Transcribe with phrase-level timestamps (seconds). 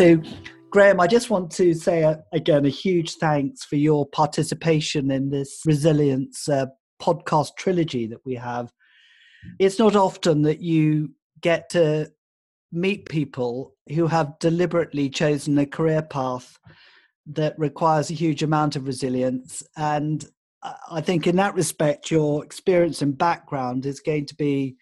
[0.00, 0.22] to
[0.70, 5.28] Graeme, I just want to say uh, again a huge thanks for your participation in
[5.28, 6.66] this resilience uh,
[7.02, 8.72] podcast trilogy that we have.
[9.58, 11.10] It's not often that you
[11.42, 12.10] get to
[12.72, 16.58] meet people who have deliberately chosen a career path
[17.26, 19.62] that requires a huge amount of resilience.
[19.76, 20.24] And
[20.90, 24.76] I think, in that respect, your experience and background is going to be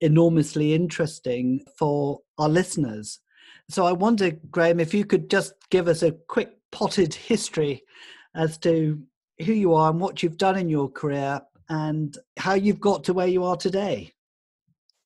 [0.00, 3.20] enormously interesting for our listeners.
[3.68, 7.82] So, I wonder, Graeme, if you could just give us a quick potted history
[8.34, 9.02] as to
[9.44, 13.12] who you are and what you've done in your career and how you've got to
[13.12, 14.12] where you are today.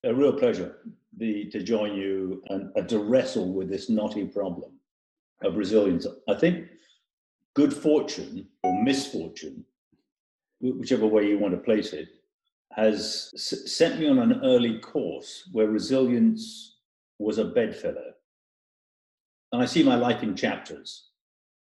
[0.05, 0.77] A real pleasure
[1.17, 4.73] the, to join you and, and to wrestle with this knotty problem
[5.43, 6.07] of resilience.
[6.29, 6.69] I think
[7.55, 9.65] good fortune or misfortune,
[10.61, 12.09] whichever way you want to place it,
[12.73, 16.77] has sent me on an early course where resilience
[17.19, 18.13] was a bedfellow.
[19.53, 21.09] And I see my life in chapters.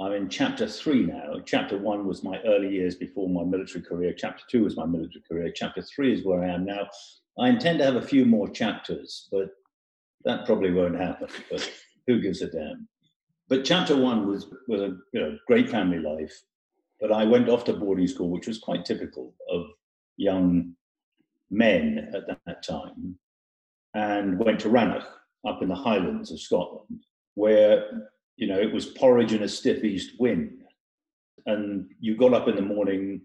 [0.00, 1.40] I'm in chapter three now.
[1.44, 4.12] Chapter one was my early years before my military career.
[4.12, 5.52] Chapter two was my military career.
[5.54, 6.88] Chapter three is where I am now.
[7.38, 9.50] I intend to have a few more chapters, but
[10.24, 11.28] that probably won't happen.
[11.50, 11.70] But
[12.06, 12.88] who gives a damn?
[13.48, 16.34] But chapter one was was a you know, great family life.
[17.00, 19.66] But I went off to boarding school, which was quite typical of
[20.16, 20.74] young
[21.50, 23.16] men at that time,
[23.94, 25.06] and went to Rannoch
[25.46, 27.04] up in the Highlands of Scotland,
[27.36, 30.64] where you know it was porridge and a stiff east wind,
[31.46, 33.22] and you got up in the morning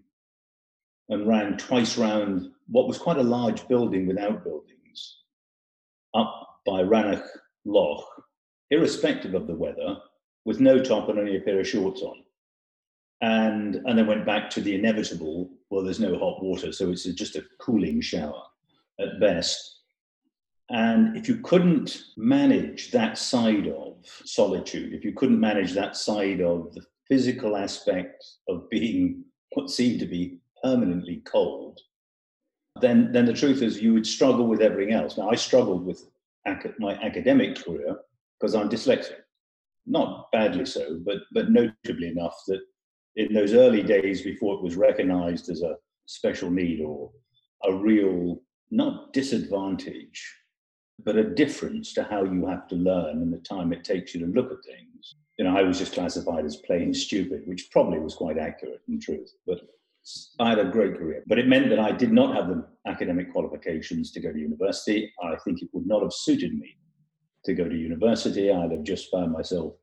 [1.08, 5.18] and ran twice round what was quite a large building with outbuildings
[6.14, 7.26] up by Rannoch
[7.64, 8.06] Loch,
[8.70, 9.96] irrespective of the weather,
[10.44, 12.16] with no top and only a pair of shorts on.
[13.20, 17.04] And, and then went back to the inevitable well, there's no hot water, so it's
[17.04, 18.42] just a cooling shower
[19.00, 19.81] at best.
[20.72, 26.40] And if you couldn't manage that side of solitude, if you couldn't manage that side
[26.40, 31.78] of the physical aspect of being what seemed to be permanently cold,
[32.80, 35.18] then, then the truth is you would struggle with everything else.
[35.18, 36.06] Now, I struggled with
[36.46, 37.98] ac- my academic career
[38.40, 39.18] because I'm dyslexic.
[39.84, 42.60] Not badly so, but, but notably enough that
[43.16, 47.10] in those early days before it was recognized as a special need or
[47.62, 48.40] a real,
[48.70, 50.34] not disadvantage,
[51.04, 54.20] but a difference to how you have to learn and the time it takes you
[54.20, 55.14] to look at things.
[55.38, 59.00] You know, I was just classified as plain stupid, which probably was quite accurate in
[59.00, 59.60] truth, but
[60.38, 61.22] I had a great career.
[61.26, 65.12] But it meant that I did not have the academic qualifications to go to university.
[65.22, 66.76] I think it would not have suited me
[67.44, 68.50] to go to university.
[68.50, 69.74] I'd have just found myself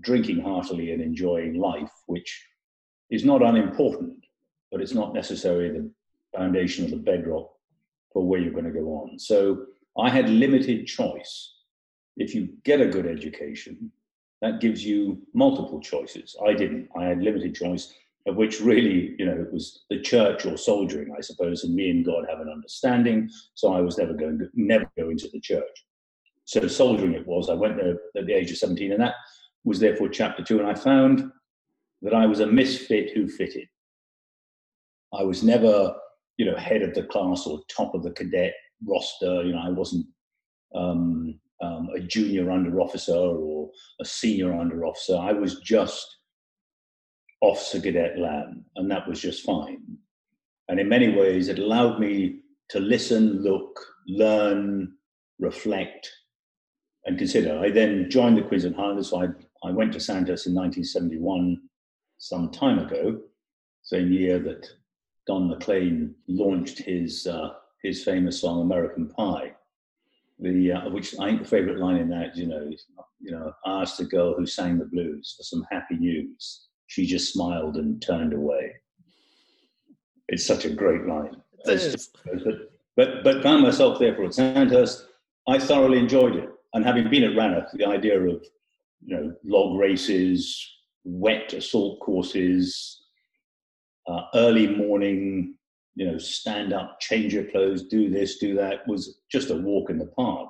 [0.00, 2.46] drinking heartily and enjoying life, which
[3.10, 4.24] is not unimportant,
[4.70, 5.90] but it's not necessarily the
[6.34, 7.50] foundation or the bedrock
[8.12, 9.18] for where you're going to go on.
[9.18, 9.66] So
[9.98, 11.54] I had limited choice.
[12.16, 13.90] If you get a good education,
[14.40, 16.36] that gives you multiple choices.
[16.44, 16.88] I didn't.
[16.98, 17.94] I had limited choice,
[18.26, 21.90] of which really, you know, it was the church or soldiering, I suppose, and me
[21.90, 23.30] and God have an understanding.
[23.54, 25.86] So I was never going to never go into the church.
[26.44, 27.48] So soldiering it was.
[27.48, 29.14] I went there at the age of 17, and that
[29.64, 30.58] was therefore chapter two.
[30.58, 31.30] And I found
[32.02, 33.68] that I was a misfit who fitted.
[35.14, 35.94] I was never,
[36.36, 38.54] you know, head of the class or top of the cadet
[38.86, 39.42] roster.
[39.42, 40.06] You know, I wasn't
[40.74, 43.70] um, um, a junior under officer or
[44.00, 45.16] a senior under officer.
[45.16, 46.18] I was just
[47.40, 49.82] officer cadet lamb, and that was just fine.
[50.68, 54.92] And in many ways, it allowed me to listen, look, learn,
[55.38, 56.10] reflect,
[57.04, 57.58] and consider.
[57.58, 59.10] I then joined the Queen's Own Highlanders.
[59.10, 61.60] So I, I went to Sandhurst in 1971
[62.18, 63.20] some time ago,
[63.82, 64.66] same year that
[65.26, 67.50] Don McLean launched his uh,
[67.82, 69.52] his famous song "American Pie,"
[70.38, 72.70] the uh, which I think the favourite line in that, you know,
[73.20, 76.68] you know, I asked the girl who sang the blues for some happy news.
[76.86, 78.72] She just smiled and turned away.
[80.28, 81.36] It's such a great line.
[81.64, 82.10] It is.
[82.24, 82.58] But,
[82.96, 85.06] but but found myself there for Sandhurst.
[85.48, 88.44] I thoroughly enjoyed it, and having been at Rannoch, the idea of
[89.04, 90.68] you know log races,
[91.04, 93.02] wet assault courses,
[94.06, 95.54] uh, early morning,
[95.94, 99.90] you know, stand up, change your clothes, do this, do that, was just a walk
[99.90, 100.48] in the park.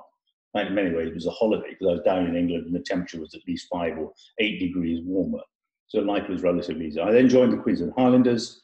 [0.55, 2.79] In many ways, it was a holiday because I was down in England and the
[2.79, 5.41] temperature was at least five or eight degrees warmer.
[5.87, 6.99] So life was relatively easy.
[6.99, 8.63] I then joined the Queen's Own Highlanders.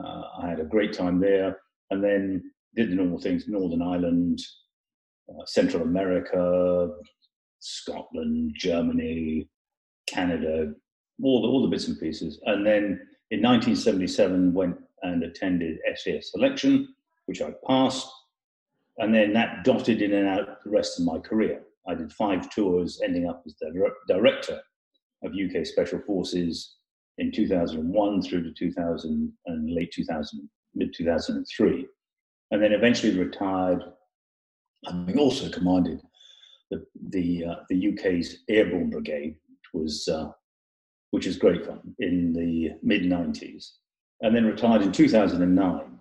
[0.00, 1.58] Uh, I had a great time there
[1.90, 4.40] and then did the normal things Northern Ireland,
[5.28, 6.88] uh, Central America,
[7.58, 9.48] Scotland, Germany,
[10.08, 10.72] Canada,
[11.22, 12.40] all the, all the bits and pieces.
[12.46, 13.00] And then
[13.30, 16.94] in 1977, went and attended SAS selection,
[17.26, 18.10] which I passed.
[18.98, 21.62] And then that dotted in and out the rest of my career.
[21.88, 23.72] I did five tours, ending up as the
[24.06, 24.60] director
[25.24, 26.76] of UK Special Forces
[27.18, 31.86] in 2001 through to 2000 and late 2000, mid 2003,
[32.50, 33.82] and then eventually retired,
[34.86, 36.00] having also commanded
[36.70, 40.30] the the, uh, the UK's Airborne Brigade, which was uh,
[41.10, 43.72] which was great fun in the mid 90s,
[44.22, 46.00] and then retired in 2009,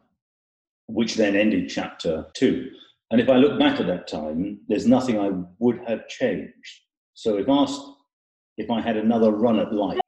[0.88, 2.70] which then ended chapter two.
[3.12, 6.82] And if I look back at that time, there's nothing I would have changed.
[7.14, 7.82] So if asked
[8.58, 10.00] if I had another run at life,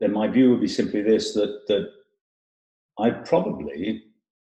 [0.00, 1.88] then my view would be simply this that that
[2.98, 4.02] I probably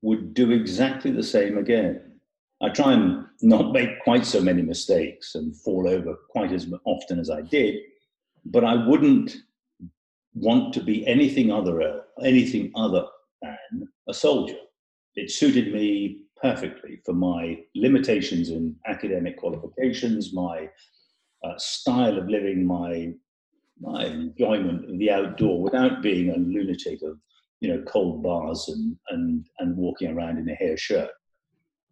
[0.02, 2.20] would do exactly the same again.
[2.62, 7.20] I try and not make quite so many mistakes and fall over quite as often
[7.20, 7.76] as I did,
[8.46, 9.36] but I wouldn't
[10.40, 13.06] want to be anything other anything other
[13.42, 14.58] than a soldier.
[15.16, 20.70] It suited me perfectly for my limitations in academic qualifications, my
[21.44, 23.14] uh, style of living, my
[23.80, 27.20] my enjoyment of the outdoor without being a lunatic of
[27.60, 31.12] you know cold bars and and and walking around in a hair shirt.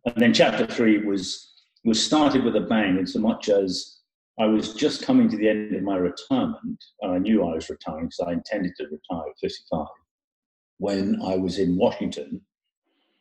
[0.06, 1.54] And then chapter three was
[1.84, 4.00] was started with a bang, in so much as
[4.38, 7.70] I was just coming to the end of my retirement, and I knew I was
[7.70, 9.88] retiring because I intended to retire at 55,
[10.78, 12.42] when I was in Washington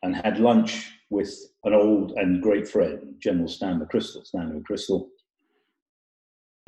[0.02, 1.32] and had lunch with
[1.62, 5.06] an old and great friend, General Stan McChrystal, Stanley McChrystal,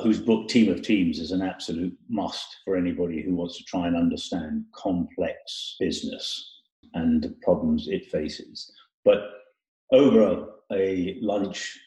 [0.00, 3.88] whose book Team of Teams is an absolute must for anybody who wants to try
[3.88, 6.52] and understand complex business
[6.94, 8.70] and the problems it faces.
[9.04, 9.22] But
[9.92, 11.78] over a lunch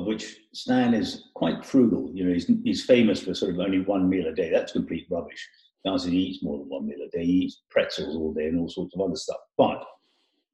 [0.00, 2.10] of which Stan is quite frugal.
[2.12, 4.50] You know, he's, he's famous for sort of only one meal a day.
[4.50, 5.48] That's complete rubbish.
[5.84, 7.24] Doesn't he eats more than one meal a day.
[7.24, 9.38] He eats pretzels all day and all sorts of other stuff.
[9.58, 9.84] But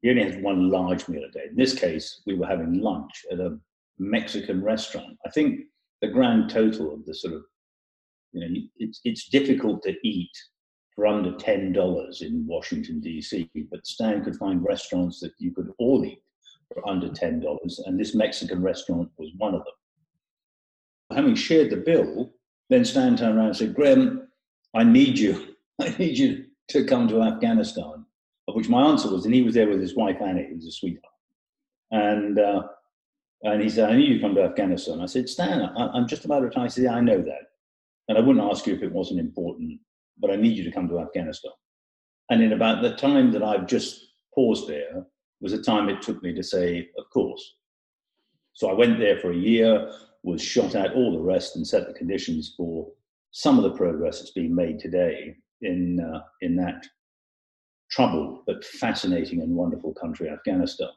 [0.02, 1.44] he only has one large meal a day.
[1.50, 3.58] In this case, we were having lunch at a
[3.98, 5.16] Mexican restaurant.
[5.26, 5.60] I think
[6.00, 7.42] the grand total of the sort of,
[8.32, 10.31] you know, it's, it's difficult to eat
[10.94, 16.04] for under $10 in Washington, D.C., but Stan could find restaurants that you could all
[16.04, 16.22] eat
[16.72, 21.17] for under $10, and this Mexican restaurant was one of them.
[21.17, 22.32] Having shared the bill,
[22.69, 24.28] then Stan turned around and said, Graeme,
[24.75, 25.56] I need you.
[25.81, 28.05] I need you to come to Afghanistan.
[28.49, 30.72] Of which my answer was, and he was there with his wife Annie, who's a
[30.72, 31.05] sweetheart.
[31.93, 32.62] And uh,
[33.43, 35.00] and he said, I need you to come to Afghanistan.
[35.00, 36.64] I said, Stan, I, am just about to retire.
[36.64, 37.43] He said, I know that.
[38.08, 39.81] And I wouldn't ask you if it wasn't important,
[40.19, 41.52] but I need you to come to Afghanistan.
[42.28, 45.06] And in about the time that I've just paused there,
[45.40, 47.56] was a time it took me to say, of course.
[48.52, 49.90] So I went there for a year,
[50.22, 52.88] was shot at, all the rest, and set the conditions for
[53.31, 56.87] some of the progress that's being made today in, uh, in that
[57.90, 60.90] troubled but fascinating and wonderful country, Afghanistan,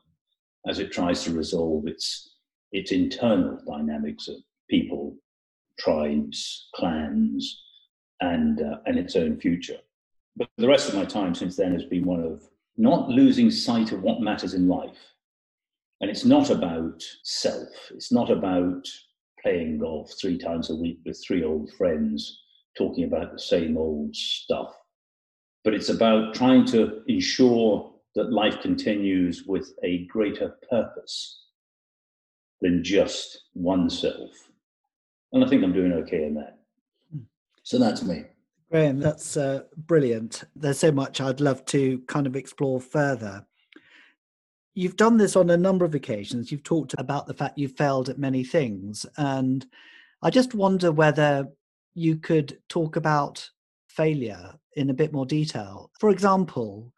[0.67, 2.37] as it tries to resolve its,
[2.71, 4.35] its internal dynamics of
[4.69, 5.15] people,
[5.79, 7.63] tribes, clans,
[8.21, 9.77] and, uh, and its own future.
[10.35, 12.43] But the rest of my time since then has been one of
[12.77, 15.13] not losing sight of what matters in life.
[16.01, 18.87] And it's not about self, it's not about
[19.41, 22.41] playing golf three times a week with three old friends
[22.77, 24.73] talking about the same old stuff,
[25.63, 31.45] but it's about trying to ensure that life continues with a greater purpose
[32.61, 34.31] than just oneself.
[35.31, 36.59] And I think I'm doing okay in that.
[37.11, 37.23] Hmm.
[37.63, 38.25] So that's me.
[38.73, 40.45] Graeme, that's uh, brilliant.
[40.55, 43.45] There's so much I'd love to kind of explore further.
[44.73, 46.51] You've done this on a number of occasions.
[46.51, 49.05] You've talked about the fact you've failed at many things.
[49.15, 49.63] And
[50.23, 51.49] I just wonder whether
[51.93, 53.47] you could talk about
[53.89, 55.91] failure in a bit more detail.
[55.99, 56.91] For example,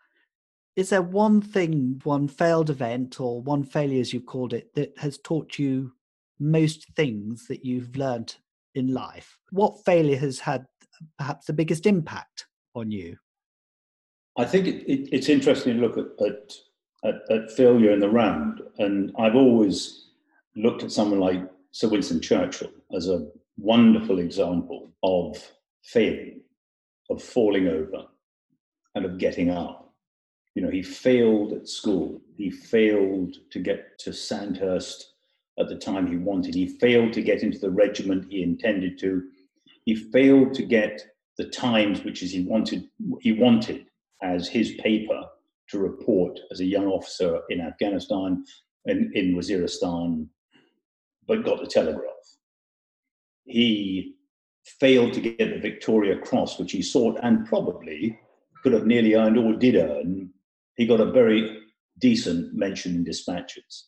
[0.78, 4.98] is there one thing, one failed event, or one failure, as you've called it, that
[4.98, 5.92] has taught you
[6.40, 8.34] most things that you've learned
[8.76, 9.38] in life?
[9.52, 10.66] What failure has had
[11.18, 13.18] perhaps the biggest impact on you?
[14.38, 16.54] I think it, it, it's interesting to look at, at,
[17.04, 18.62] at, at failure in the round.
[18.80, 20.10] And I've always
[20.56, 25.42] looked at someone like Sir Winston Churchill as a wonderful example of
[25.84, 26.42] failing,
[27.10, 28.06] of falling over,
[28.96, 29.94] and of getting up.
[30.56, 32.22] You know, he failed at school.
[32.38, 35.14] He failed to get to Sandhurst
[35.60, 36.56] at the time he wanted.
[36.56, 39.24] He failed to get into the regiment he intended to
[39.86, 41.02] he failed to get
[41.38, 42.90] the Times, which is he wanted
[43.22, 43.86] he wanted
[44.22, 45.22] as his paper
[45.70, 48.44] to report as a young officer in Afghanistan
[48.86, 50.28] and in Waziristan,
[51.28, 52.12] but got the Telegraph.
[53.46, 54.16] He
[54.80, 58.20] failed to get the Victoria Cross, which he sought and probably
[58.64, 60.32] could have nearly earned or did earn.
[60.76, 61.60] He got a very
[62.00, 63.88] decent mention in dispatches.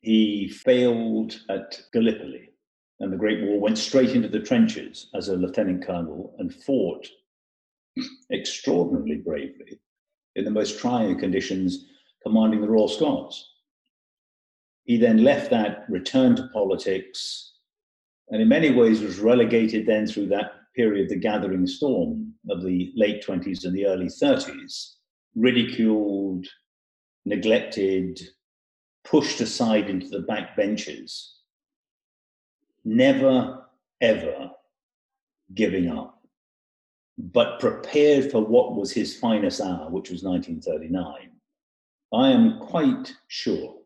[0.00, 2.49] He failed at Gallipoli
[3.00, 7.08] and the Great War, went straight into the trenches as a lieutenant colonel and fought
[8.30, 9.80] extraordinarily bravely
[10.36, 11.86] in the most trying conditions,
[12.22, 13.46] commanding the Royal Scots.
[14.84, 17.52] He then left that, returned to politics,
[18.28, 22.92] and in many ways was relegated then through that period, the gathering storm of the
[22.94, 24.94] late 20s and the early 30s,
[25.34, 26.46] ridiculed,
[27.24, 28.20] neglected,
[29.04, 31.39] pushed aside into the back benches,
[32.84, 33.64] never,
[34.00, 34.50] ever
[35.54, 36.22] giving up,
[37.18, 41.30] but prepared for what was his finest hour, which was 1939.
[42.12, 43.76] I am quite sure,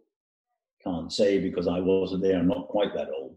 [0.82, 3.36] can't say because I wasn't there, I'm not quite that old,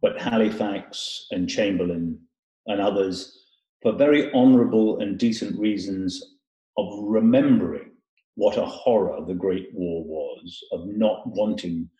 [0.00, 2.18] but Halifax and Chamberlain
[2.66, 3.36] and others,
[3.82, 6.36] for very honourable and decent reasons
[6.76, 7.92] of remembering
[8.36, 11.90] what a horror the Great War was, of not wanting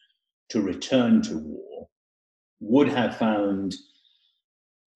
[0.50, 1.67] to return to war,
[2.60, 3.74] would have found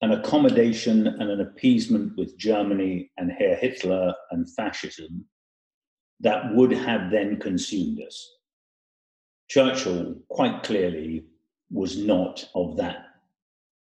[0.03, 5.25] an accommodation and an appeasement with Germany and Herr Hitler and fascism
[6.21, 8.29] that would have then consumed us.
[9.49, 11.25] Churchill quite clearly
[11.71, 13.07] was not of that.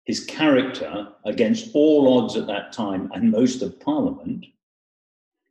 [0.05, 4.45] His character, against all odds at that time and most of Parliament,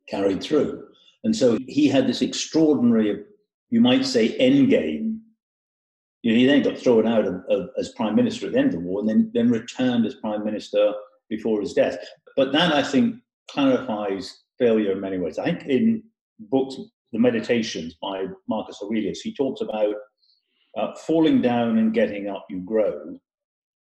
[0.09, 0.89] carried through.
[1.25, 3.25] And so he had this extraordinary,
[3.71, 5.12] you might say, end game.
[6.23, 8.75] You know, he then got thrown out of, of, as prime minister at the end
[8.75, 10.93] of the war and then, then returned as prime minister
[11.29, 11.99] before his death.
[12.37, 13.17] But that, I think,
[13.51, 15.39] clarifies failure in many ways.
[15.39, 16.03] I think in
[16.39, 16.77] books,
[17.13, 19.95] The Meditations by Marcus Aurelius, he talks about
[20.77, 23.19] uh, falling down and getting up, you grow.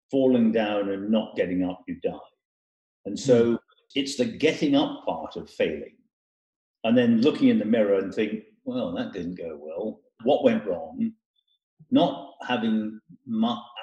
[0.10, 2.18] Falling down and not getting up, you die.
[3.06, 3.58] And so mm.
[3.96, 5.98] it's the getting up part of failing.
[6.84, 10.02] And then looking in the mirror and think, well, that didn't go well.
[10.24, 11.12] What went wrong?
[11.94, 13.00] Not having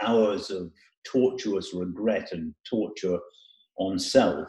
[0.03, 0.73] hours of
[1.05, 3.21] tortuous regret and torture
[3.79, 4.49] on self,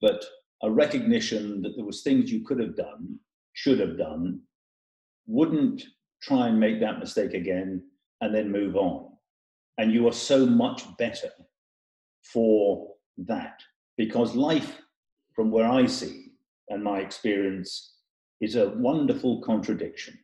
[0.00, 0.24] but
[0.62, 3.18] a recognition that there was things you could have done,
[3.52, 4.40] should have done,
[5.26, 5.84] wouldn't
[6.22, 7.82] try and make that mistake again,
[8.22, 9.10] and then move on.
[9.76, 11.28] And you are so much better
[12.32, 13.60] for that
[13.98, 14.80] because life,
[15.36, 16.32] from where I see
[16.70, 17.96] and my experience,
[18.40, 20.18] is a wonderful contradiction.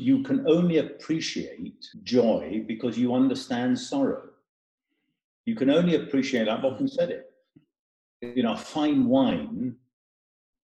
[0.00, 4.28] You can only appreciate joy because you understand sorrow.
[5.44, 6.94] You can only appreciate, I've often mm-hmm.
[6.94, 7.32] said it,
[8.22, 9.74] you know, fine wine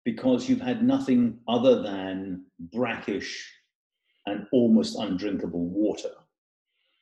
[0.05, 3.51] because you've had nothing other than brackish
[4.27, 6.13] and almost undrinkable water.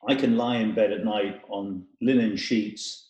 [0.07, 3.09] I can lie in bed at night on linen sheets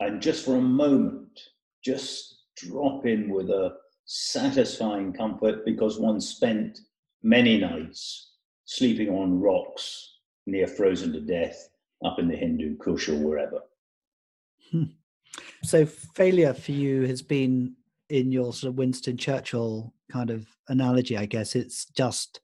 [0.00, 1.38] and just for a moment,
[1.84, 3.74] just drop in with a
[4.06, 6.78] satisfying comfort because one spent
[7.22, 8.28] many nights
[8.68, 11.70] sleeping on rocks near frozen to death
[12.04, 13.60] up in the Hindu Kush or wherever.
[14.70, 14.84] Hmm.
[15.64, 17.74] So, failure for you has been
[18.10, 21.54] in your sort of Winston Churchill kind of analogy, I guess.
[21.54, 22.40] It's just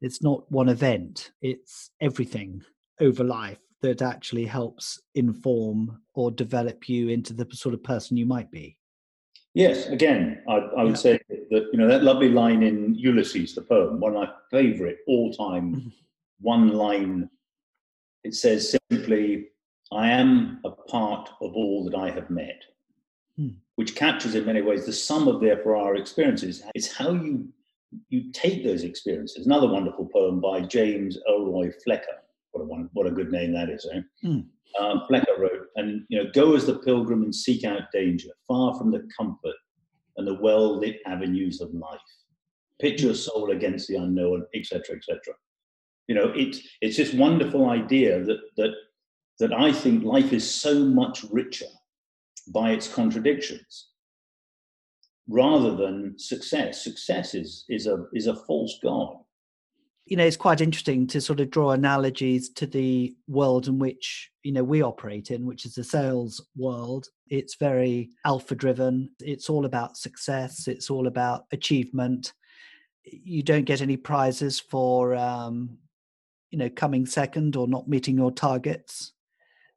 [0.00, 2.62] it's not one event it's everything
[3.00, 8.26] over life that actually helps inform or develop you into the sort of person you
[8.26, 8.76] might be
[9.54, 10.94] yes again i, I would yeah.
[10.94, 14.98] say that you know that lovely line in ulysses the poem one of my favorite
[15.06, 15.88] all-time mm-hmm.
[16.40, 17.28] one line
[18.24, 19.48] it says simply
[19.92, 22.62] i am a part of all that i have met
[23.36, 23.48] hmm.
[23.76, 27.48] which captures in many ways the sum of therefore our experiences it's how you
[28.08, 29.46] you take those experiences.
[29.46, 32.18] Another wonderful poem by James Elroy Flecker.
[32.52, 34.00] What a one, what a good name that is, eh?
[34.24, 34.46] Mm.
[34.80, 38.76] Um, Flecker wrote, and you know, go as the pilgrim and seek out danger, far
[38.76, 39.54] from the comfort
[40.16, 42.00] and the well-lit avenues of life.
[42.80, 45.34] Pit your soul against the unknown, etc., etc.
[46.08, 48.74] You know, it, it's this wonderful idea that that
[49.38, 51.66] that I think life is so much richer
[52.48, 53.88] by its contradictions
[55.28, 56.82] rather than success.
[56.82, 59.16] Success is is a is a false god.
[60.06, 64.30] You know, it's quite interesting to sort of draw analogies to the world in which
[64.42, 67.08] you know we operate in, which is the sales world.
[67.28, 69.10] It's very alpha driven.
[69.20, 70.68] It's all about success.
[70.68, 72.32] It's all about achievement.
[73.04, 75.78] You don't get any prizes for um,
[76.50, 79.12] you know coming second or not meeting your targets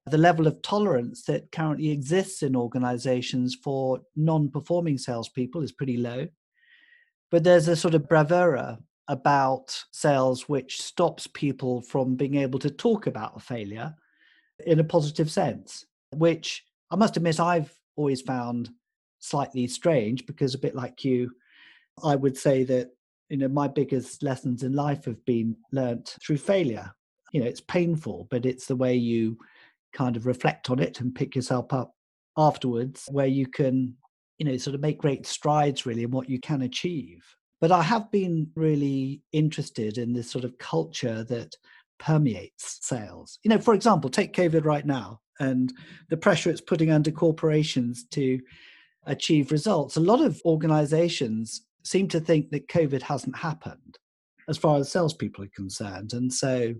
[0.09, 5.98] the level of tolerance that currently exists in organizations for non performing salespeople is pretty
[5.98, 6.27] low.
[7.31, 8.79] But there's a sort of bravura
[9.10, 13.94] about sales which stops people from being able to talk about a failure
[14.66, 18.70] in a positive sense, which I must admit I've always found
[19.20, 21.32] slightly strange because a bit like you,
[22.04, 22.92] I would say that
[23.30, 26.92] you know my biggest lessons in life have been learnt through failure
[27.32, 29.38] You know, it's painful, but it's the way you
[29.94, 31.94] kind of reflect on it and pick yourself up
[32.38, 33.96] afterwards where you can,
[34.38, 37.24] you know, sort of make great strides really in what you can achieve.
[37.62, 41.56] But I have been really interested in this sort of culture that
[42.00, 43.39] permeates sales.
[43.44, 45.74] You know, for example, take COVID right now and
[46.10, 48.39] the pressure it's putting under corporations to
[49.06, 49.98] achieve results.
[49.98, 53.98] A lot of organizations seem to think that COVID hasn't happened
[54.48, 56.13] as far as salespeople are concerned.
[56.13, 56.78] And so, you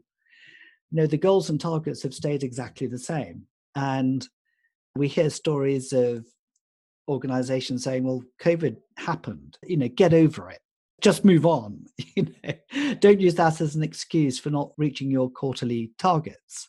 [0.92, 3.44] know, the goals and targets have stayed exactly the same.
[3.76, 4.28] And
[4.96, 6.26] we hear stories of
[7.08, 10.60] organizations saying, well, COVID happened, you know, get over it.
[11.01, 11.86] Just move on.
[12.15, 16.68] You know, don't use that as an excuse for not reaching your quarterly targets.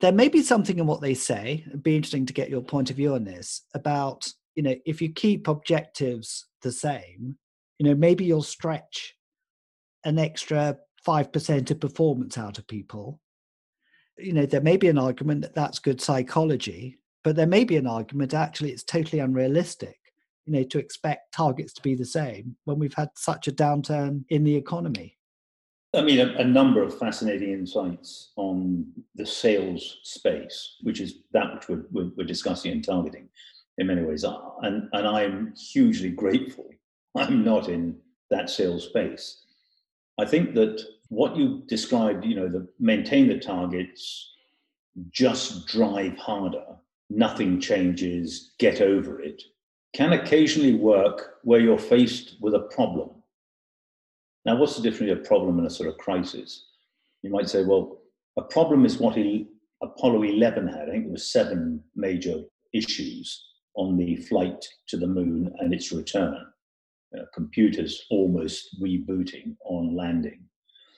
[0.00, 1.64] There may be something in what they say.
[1.66, 5.02] It'd be interesting to get your point of view on this about, you know, if
[5.02, 7.36] you keep objectives the same,
[7.78, 9.14] you know, maybe you'll stretch
[10.04, 13.20] an extra 5% of performance out of people.
[14.18, 17.76] You know, there may be an argument that that's good psychology, but there may be
[17.76, 19.98] an argument actually it's totally unrealistic,
[20.46, 24.24] you know, to expect targets to be the same when we've had such a downturn
[24.28, 25.16] in the economy.
[25.94, 31.54] I mean, a, a, number of fascinating insights on the sales space, which is that
[31.54, 33.28] which we're, we're, we're discussing and targeting
[33.78, 34.24] in many ways.
[34.24, 36.66] And, and I'm hugely grateful
[37.16, 37.96] I'm not in
[38.30, 39.42] that sales space.
[40.18, 44.32] I think that what you described, you know, the maintain the targets,
[45.10, 46.64] just drive harder,
[47.10, 49.42] nothing changes, get over it,
[49.96, 53.08] can occasionally work where you're faced with a problem.
[54.44, 56.66] Now, what's the difference between a problem and a sort of crisis?
[57.22, 58.02] You might say, well,
[58.36, 59.16] a problem is what
[59.82, 60.82] Apollo 11 had.
[60.82, 62.42] I think there were seven major
[62.74, 63.42] issues
[63.74, 66.44] on the flight to the moon and its return
[67.16, 70.40] uh, computers almost rebooting on landing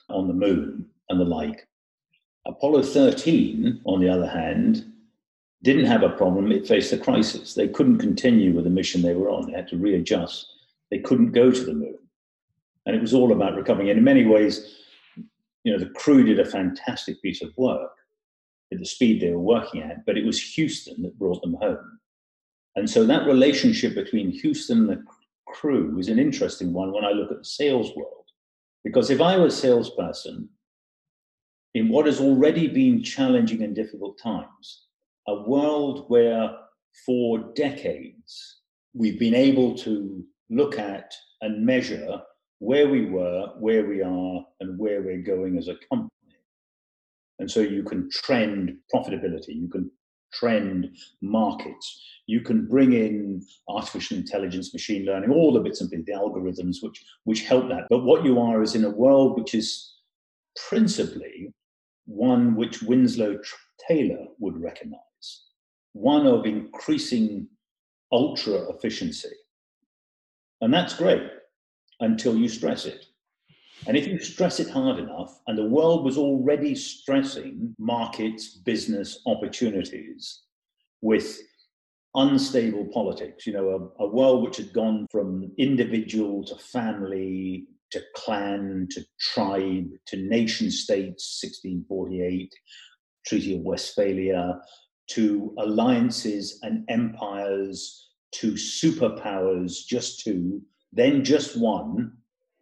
[0.09, 1.65] on the moon and the like.
[2.45, 4.91] Apollo 13, on the other hand,
[5.63, 6.51] didn't have a problem.
[6.51, 7.53] It faced a crisis.
[7.53, 9.47] They couldn't continue with the mission they were on.
[9.47, 10.47] They had to readjust.
[10.89, 11.97] They couldn't go to the moon.
[12.85, 13.89] And it was all about recovering.
[13.89, 14.77] And in many ways,
[15.63, 17.91] you know, the crew did a fantastic piece of work
[18.71, 21.99] at the speed they were working at, but it was Houston that brought them home.
[22.75, 25.03] And so that relationship between Houston and the
[25.47, 28.25] crew is an interesting one when I look at the sales world.
[28.83, 30.47] Because if I were a salesperson
[31.73, 34.85] in what has already been challenging and difficult times,
[35.29, 36.55] a world where
[37.05, 38.61] for decades
[38.93, 42.21] we've been able to look at and measure
[42.59, 46.09] where we were, where we are, and where we're going as a company.
[47.37, 49.89] And so you can trend profitability, you can
[50.33, 52.03] trend markets.
[52.27, 56.77] You can bring in artificial intelligence, machine learning, all the bits and bits, the algorithms
[56.81, 57.87] which which help that.
[57.89, 59.95] But what you are is in a world which is
[60.69, 61.53] principally
[62.05, 63.39] one which Winslow
[63.87, 64.99] Taylor would recognize,
[65.99, 67.45] one of increasing
[68.11, 69.35] ultra efficiency.
[70.61, 71.23] And that's great
[71.99, 73.05] until you stress it.
[73.85, 79.21] And if you stress it hard enough, and the world was already stressing markets, business
[79.25, 80.41] opportunities
[81.01, 81.39] with
[82.15, 88.01] unstable politics, you know, a, a world which had gone from individual to family to
[88.15, 92.53] clan to tribe to nation states, 1648,
[93.25, 94.59] Treaty of Westphalia,
[95.09, 100.61] to alliances and empires, to superpowers, just two,
[100.93, 102.11] then just one,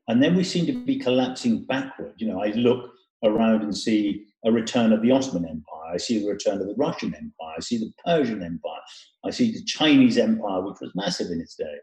[0.07, 2.13] and then we seem to be collapsing backward.
[2.17, 2.89] You know, I look
[3.23, 5.93] around and see a return of the Ottoman Empire.
[5.93, 7.55] I see the return of the Russian Empire.
[7.57, 8.81] I see the Persian Empire.
[9.25, 11.75] I see the Chinese Empire, which was massive in its day,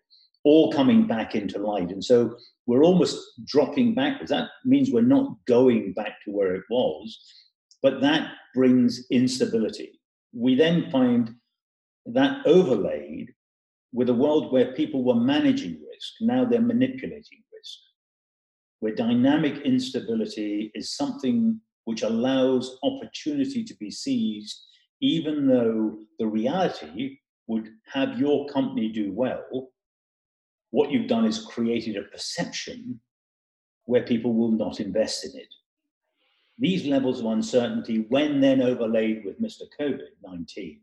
[0.45, 1.91] all coming back into light.
[1.91, 4.31] And so we're almost dropping backwards.
[4.31, 7.19] That means we're not going back to where it was,
[7.83, 10.01] but that brings instability.
[10.35, 11.35] We then find
[12.07, 13.33] that overlaid
[13.93, 16.15] with a world where people were managing risk.
[16.21, 17.79] Now they're manipulating risk
[18.85, 24.63] where dynamic instability is something which allows opportunity to be seized,
[25.01, 27.17] even though the reality
[27.47, 29.71] would have your company do well.
[30.71, 33.01] What you've done is created a perception
[33.87, 35.49] where people will not invest in it.
[36.59, 39.63] These levels of uncertainty, when then overlaid with Mr.
[39.79, 40.81] COVID 19,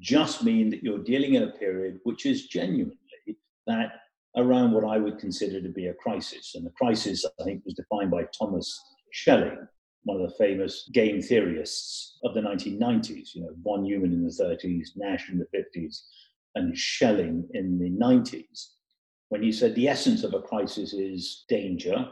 [0.00, 2.96] just mean that you're dealing in a period which is genuinely
[3.66, 3.92] that
[4.36, 6.54] around what I would consider to be a crisis.
[6.54, 8.80] And the crisis, I think, was defined by Thomas
[9.12, 9.66] Schelling,
[10.04, 13.34] one of the famous game theorists of the 1990s.
[13.34, 16.02] You know, von Neumann in the 30s, Nash in the 50s,
[16.54, 18.68] and Schelling in the 90s,
[19.28, 22.08] when he said the essence of a crisis is danger,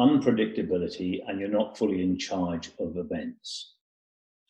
[0.00, 3.74] unpredictability, and you're not fully in charge of events.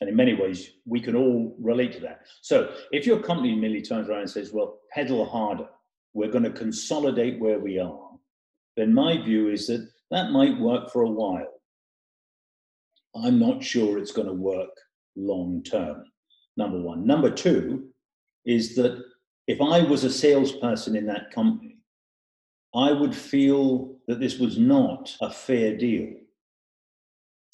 [0.01, 2.21] And in many ways, we can all relate to that.
[2.43, 5.69] So if your company merely turns around and says, well, pedal harder,
[6.13, 8.11] we're going to consolidate where we are,
[8.77, 11.53] then my view is that that might work for a while.
[13.15, 14.69] I'm not sure it's going to work
[15.17, 16.05] long term,
[16.57, 17.07] number one.
[17.07, 17.89] Number two
[18.45, 19.03] is that
[19.47, 21.79] if I was a salesperson in that company,
[22.75, 26.15] I would feel that this was not a fair deal.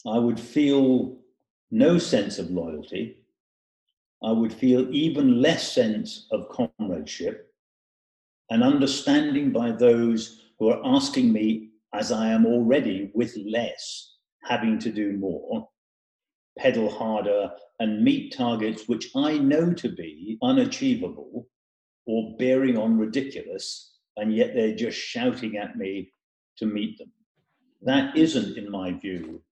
[0.07, 1.19] I would feel
[1.71, 3.19] no sense of loyalty.
[4.23, 7.53] I would feel even less sense of comradeship
[8.51, 14.79] and understanding by those who are asking me, as I am already with less, having
[14.81, 15.69] to do more,
[16.59, 21.49] pedal harder, and meet targets which I know to be unachievable
[22.07, 26.13] or bearing on ridiculous, and yet they're just shouting at me
[26.59, 27.13] to meet them.
[27.83, 29.43] That isn't, in my view,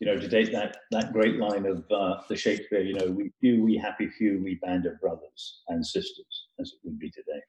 [0.00, 3.32] you know, to take that that great line of uh, the Shakespeare, you know, we
[3.40, 7.40] few, we happy few, we band of brothers and sisters, as it would be today.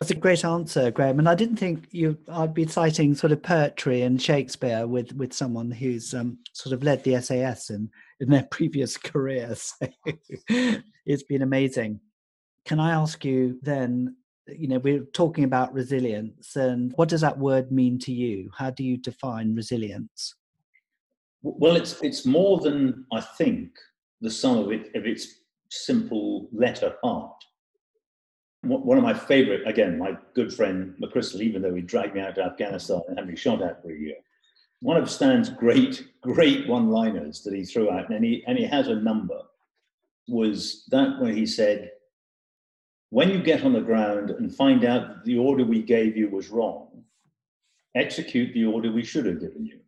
[0.00, 1.18] That's a great answer, Graeme.
[1.18, 5.32] And I didn't think you I'd be citing sort of poetry and Shakespeare with with
[5.32, 9.54] someone who's um, sort of led the SAS in in their previous career.
[9.54, 9.86] So
[11.06, 12.00] it's been amazing.
[12.64, 14.16] Can I ask you then?
[14.58, 18.50] You know, we're talking about resilience, and what does that word mean to you?
[18.56, 20.34] How do you define resilience?
[21.42, 23.70] Well, it's it's more than I think
[24.20, 25.26] the sum of it of its
[25.70, 27.32] simple letter part.
[28.62, 32.34] One of my favorite, again, my good friend McChrystal, even though he dragged me out
[32.34, 34.16] to Afghanistan and had me shot at for a year,
[34.80, 38.88] one of Stan's great, great one-liners that he threw out, and he and he has
[38.88, 39.40] a number,
[40.28, 41.90] was that where he said,
[43.10, 46.28] "When you get on the ground and find out that the order we gave you
[46.28, 47.04] was wrong,
[47.94, 49.80] execute the order we should have given you."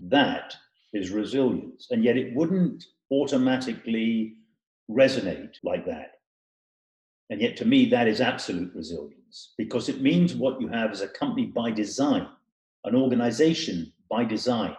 [0.00, 0.56] That
[0.92, 1.90] is resilience.
[1.90, 4.36] And yet it wouldn't automatically
[4.90, 6.20] resonate like that.
[7.28, 11.00] And yet to me, that is absolute resilience because it means what you have is
[11.00, 12.26] a company by design,
[12.84, 14.76] an organization by design,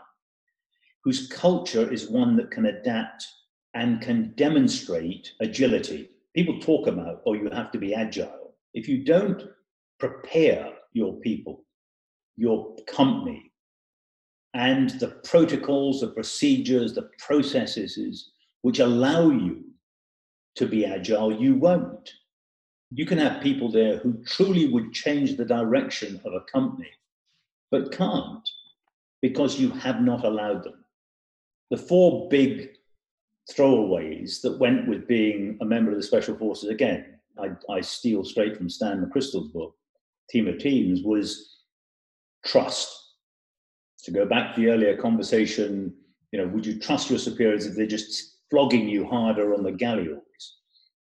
[1.04, 3.28] whose culture is one that can adapt
[3.74, 6.10] and can demonstrate agility.
[6.36, 8.56] People talk about, oh, you have to be agile.
[8.74, 9.44] If you don't
[10.00, 11.66] prepare your people,
[12.38, 13.52] your company,
[14.54, 19.64] and the protocols, the procedures, the processes which allow you
[20.56, 22.12] to be agile, you won't.
[22.92, 26.90] You can have people there who truly would change the direction of a company,
[27.72, 28.48] but can't
[29.22, 30.84] because you have not allowed them.
[31.70, 32.72] The four big
[33.50, 37.06] throwaways that went with being a member of the Special Forces, again,
[37.40, 39.76] I, I steal straight from Stan McChrystal's book,
[40.30, 41.58] Team of Teams, was
[42.46, 42.98] trust
[44.04, 45.94] to go back to the earlier conversation,
[46.32, 49.72] you know, would you trust your superiors if they're just flogging you harder on the
[49.72, 50.22] galliards?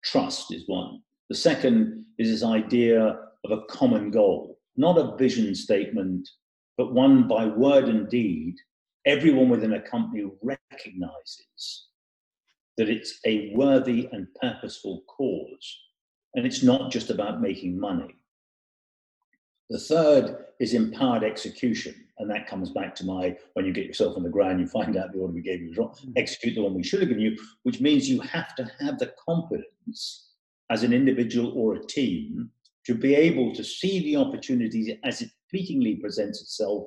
[0.04, 1.00] Trust is one.
[1.28, 6.28] The second is this idea of a common goal, not a vision statement,
[6.76, 8.56] but one by word and deed.
[9.06, 11.88] Everyone within a company recognizes
[12.80, 15.78] that it's a worthy and purposeful cause.
[16.34, 18.16] And it's not just about making money.
[19.68, 21.94] The third is empowered execution.
[22.18, 24.96] And that comes back to my when you get yourself on the ground, you find
[24.96, 26.12] out the order we gave you was wrong, hmm.
[26.16, 29.12] execute the one we should have given you, which means you have to have the
[29.28, 30.30] confidence
[30.70, 32.50] as an individual or a team
[32.86, 36.86] to be able to see the opportunities as it fleetingly presents itself.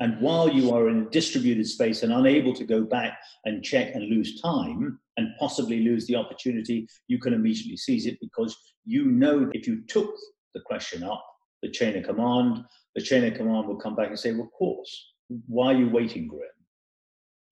[0.00, 3.94] And while you are in a distributed space and unable to go back and check
[3.94, 9.06] and lose time and possibly lose the opportunity, you can immediately seize it because you
[9.06, 10.14] know if you took
[10.54, 11.24] the question up,
[11.62, 14.52] the chain of command, the chain of command will come back and say, well, of
[14.52, 15.12] course,
[15.46, 16.42] why are you waiting, Graeme?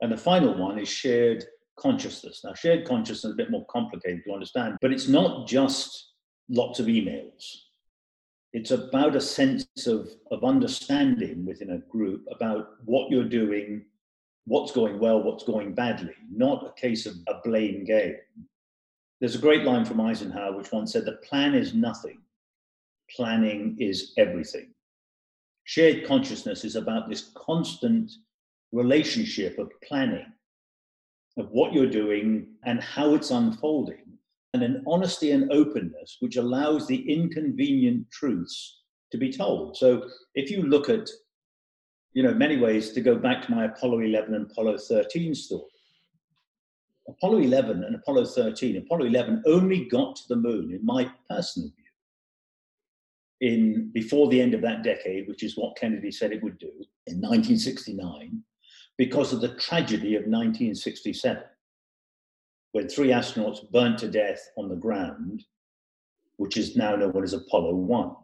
[0.00, 1.44] And the final one is shared
[1.78, 2.42] consciousness.
[2.44, 6.12] Now, shared consciousness is a bit more complicated to understand, but it's not just
[6.48, 7.42] lots of emails.
[8.54, 13.84] It's about a sense of, of understanding within a group about what you're doing,
[14.46, 18.14] what's going well, what's going badly, not a case of a blame game.
[19.18, 22.20] There's a great line from Eisenhower which once said, The plan is nothing,
[23.16, 24.72] planning is everything.
[25.64, 28.12] Shared consciousness is about this constant
[28.70, 30.26] relationship of planning,
[31.38, 34.16] of what you're doing and how it's unfolding,
[34.54, 39.76] and an honesty and openness which allows the inconvenient truths to be told.
[39.76, 41.10] So if you look at,
[42.12, 45.64] you know, many ways to go back to my Apollo 11 and Apollo 13 story.
[47.08, 51.68] Apollo 11 and Apollo 13, Apollo 11 only got to the moon, in my personal
[51.68, 51.84] view,
[53.40, 56.70] in before the end of that decade, which is what Kennedy said it would do
[57.06, 58.42] in 1969,
[58.96, 61.42] because of the tragedy of 1967,
[62.74, 65.44] when three astronauts burnt to death on the ground,
[66.38, 68.16] which is now known as Apollo 1.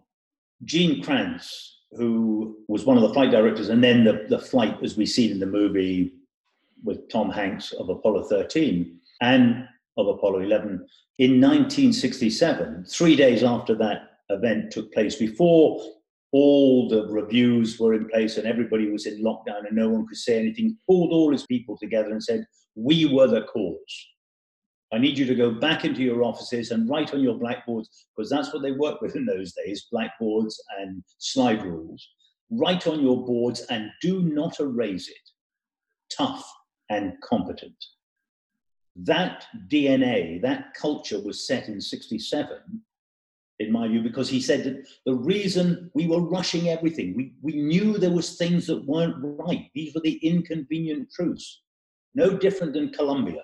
[0.64, 4.96] Gene Kranz, who was one of the flight directors, and then the, the flight, as
[4.96, 6.14] we see in the movie
[6.82, 10.84] with Tom Hanks of Apollo 13 and of Apollo 11,
[11.20, 15.80] in 1967, three days after that event took place, before
[16.32, 20.18] all the reviews were in place and everybody was in lockdown and no one could
[20.18, 24.08] say anything, pulled all his people together and said, We were the cause.
[24.92, 28.28] I need you to go back into your offices and write on your blackboards, because
[28.28, 32.08] that's what they worked with in those days blackboards and slide rules.
[32.50, 35.30] Write on your boards and do not erase it.
[36.16, 36.44] Tough
[36.88, 37.76] and competent.
[38.96, 42.58] That DNA, that culture was set in 67,
[43.60, 47.52] in my view, because he said that the reason we were rushing everything, we, we
[47.52, 49.70] knew there was things that weren't right.
[49.72, 51.62] These were the inconvenient truths.
[52.16, 53.42] No different than Columbia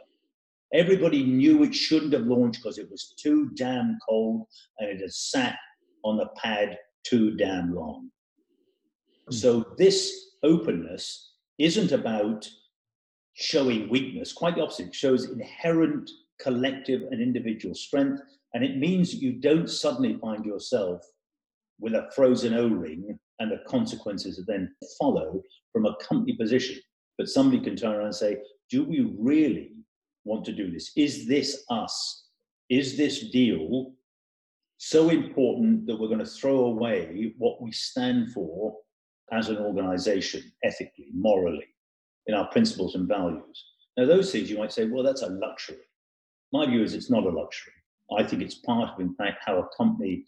[0.75, 4.47] Everybody knew it shouldn't have launched because it was too damn cold
[4.79, 5.57] and it had sat
[6.05, 8.11] on the pad too damn long.
[9.29, 9.35] Hmm.
[9.35, 12.49] So, this openness isn't about
[13.35, 14.89] showing weakness, quite the opposite.
[14.89, 18.21] It shows inherent collective and individual strength.
[18.55, 21.03] And it means that you don't suddenly find yourself
[21.79, 26.79] with a frozen O ring and the consequences that then follow from a company position.
[27.19, 28.39] But somebody can turn around and say,
[28.71, 29.73] Do we really
[30.27, 30.93] want to do this?
[30.97, 32.25] Is this us?
[32.69, 33.93] Is this deal
[34.79, 38.75] so important that we're going to throw away what we stand for
[39.33, 41.67] as an organization, ethically, morally,
[42.27, 43.65] in our principles and values?
[43.97, 45.79] Now, those things you might say, well, that's a luxury.
[46.53, 47.73] My view is it's not a luxury.
[48.17, 50.25] I think it's part of, in fact, how a company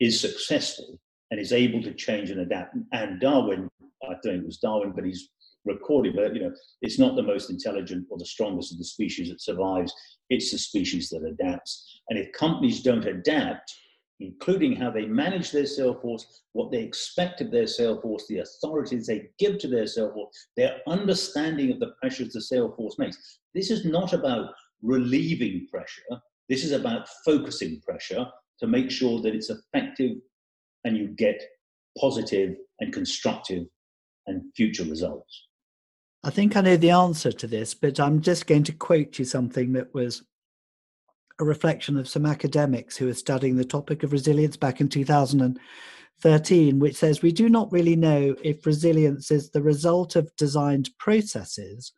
[0.00, 0.98] is successful
[1.30, 2.76] and is able to change and adapt.
[2.92, 3.68] And Darwin,
[4.02, 5.30] I think it was Darwin, but he's
[5.64, 9.28] recorded, but you know, it's not the most intelligent or the strongest of the species
[9.30, 9.92] that survives.
[10.30, 12.00] It's the species that adapts.
[12.08, 13.72] And if companies don't adapt,
[14.20, 18.38] including how they manage their sales force, what they expect of their sales force, the
[18.38, 22.98] authorities they give to their sales force, their understanding of the pressures the sales force
[22.98, 23.40] makes.
[23.54, 24.50] This is not about
[24.82, 26.02] relieving pressure.
[26.48, 28.26] This is about focusing pressure
[28.60, 30.18] to make sure that it's effective
[30.84, 31.42] and you get
[31.98, 33.64] positive and constructive
[34.26, 35.48] and future results.
[36.24, 39.24] I think I know the answer to this, but I'm just going to quote you
[39.24, 40.22] something that was
[41.40, 46.78] a reflection of some academics who were studying the topic of resilience back in 2013,
[46.78, 51.92] which says we do not really know if resilience is the result of designed processes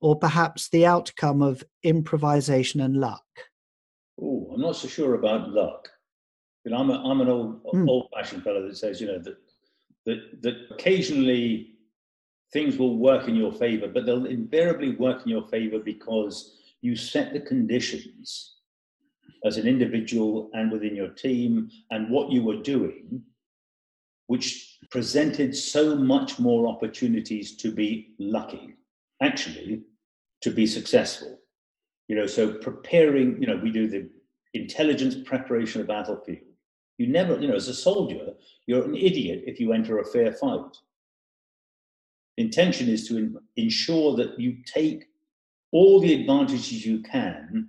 [0.00, 3.24] or perhaps the outcome of improvisation and luck.
[4.20, 5.90] Oh, I'm not so sure about luck.
[6.64, 7.86] You know, I'm, a, I'm an old, mm.
[7.88, 9.36] old-fashioned fellow that says, you know, that
[10.06, 11.74] that that occasionally
[12.52, 16.96] things will work in your favor, but they'll invariably work in your favor because you
[16.96, 18.56] set the conditions
[19.44, 23.22] as an individual and within your team and what you were doing,
[24.26, 28.74] which presented so much more opportunities to be lucky,
[29.22, 29.82] actually,
[30.40, 31.38] to be successful.
[32.08, 34.10] You know, so preparing, you know, we do the
[34.54, 36.38] intelligence preparation of battlefield.
[36.98, 38.32] You never, you know, as a soldier,
[38.66, 40.76] you're an idiot if you enter a fair fight
[42.40, 45.04] intention is to in, ensure that you take
[45.72, 47.68] all the advantages you can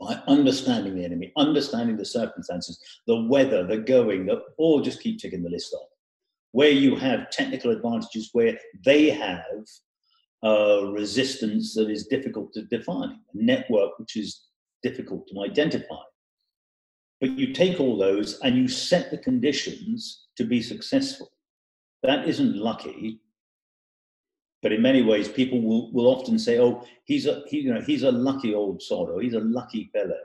[0.00, 5.18] by understanding the enemy, understanding the circumstances, the weather, the going, the, or just keep
[5.18, 5.88] ticking the list off.
[6.52, 9.42] Where you have technical advantages, where they have
[10.42, 14.46] a resistance that is difficult to define, a network which is
[14.82, 16.02] difficult to identify.
[17.20, 21.30] But you take all those and you set the conditions to be successful.
[22.02, 23.20] That isn't lucky.
[24.66, 27.80] But in many ways, people will, will often say, "Oh, he's a he, you know
[27.80, 30.18] he's a lucky old sod, or he's a lucky fellow."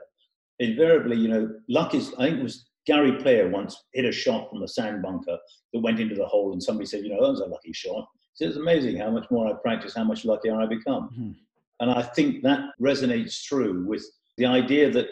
[0.58, 2.12] Invariably, you know, luck is.
[2.18, 5.38] I think it was Gary Player once hit a shot from the sand bunker
[5.72, 8.08] that went into the hole, and somebody said, "You know, that was a lucky shot."
[8.34, 11.10] So it's amazing how much more I practice, how much luckier I become.
[11.10, 11.30] Mm-hmm.
[11.78, 14.04] And I think that resonates through with
[14.38, 15.06] the idea that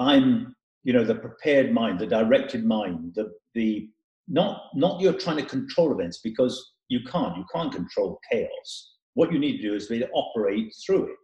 [0.00, 3.88] I'm, you know, the prepared mind, the directed mind, the the
[4.26, 7.36] not not you're trying to control events because you can't.
[7.36, 8.92] You can't control chaos.
[9.14, 11.16] What you need to do is to operate through it.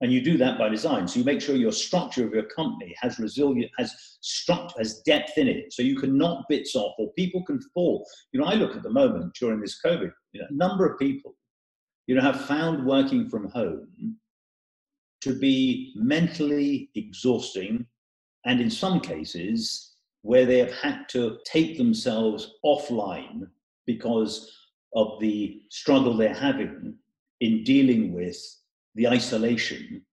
[0.00, 1.08] And you do that by design.
[1.08, 5.38] So you make sure your structure of your company has resilient, has structure, has depth
[5.38, 5.72] in it.
[5.72, 8.06] So you can knock bits off or people can fall.
[8.32, 10.98] You know, I look at the moment during this COVID, you know, a number of
[10.98, 11.34] people,
[12.06, 14.16] you know, have found working from home
[15.22, 17.86] to be mentally exhausting
[18.44, 23.46] and in some cases where they have had to take themselves offline
[23.86, 24.50] because
[24.94, 26.96] of the struggle they're having
[27.40, 28.36] in dealing with
[28.94, 30.04] the isolation.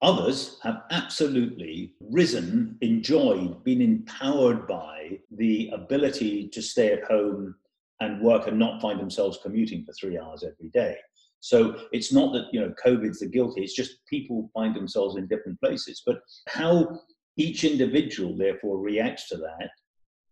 [0.00, 7.54] Others have absolutely risen, enjoyed, been empowered by the ability to stay at home
[8.00, 10.96] and work and not find themselves commuting for three hours every day.
[11.40, 15.26] So it's not that you know COVID's the guilty; it's just people find themselves in
[15.26, 16.02] different places.
[16.04, 17.00] But how
[17.36, 19.70] each individual therefore reacts to that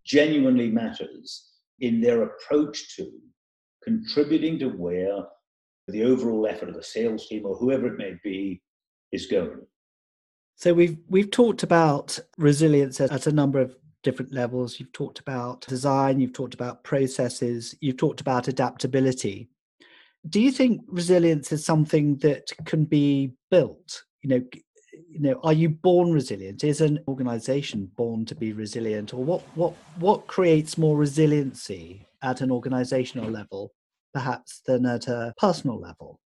[0.05, 3.11] genuinely matters in their approach to
[3.85, 5.25] contributing to where
[5.89, 8.61] the overall effort of the sales team or whoever it may be
[9.13, 9.61] is going.
[10.57, 14.81] So we've we've talked about resilience at a number of different levels.
[14.81, 19.49] You've talked about design, you've talked about processes, you've talked about adaptability.
[20.29, 24.03] Do you think resilience is something that can be built?
[24.23, 24.43] You know,
[25.09, 26.65] you know, are you born resilient?
[26.65, 32.41] Is an organization born to be resilient, or what what what creates more resiliency at
[32.41, 33.73] an organizational level,
[34.13, 36.21] perhaps, than at a personal level?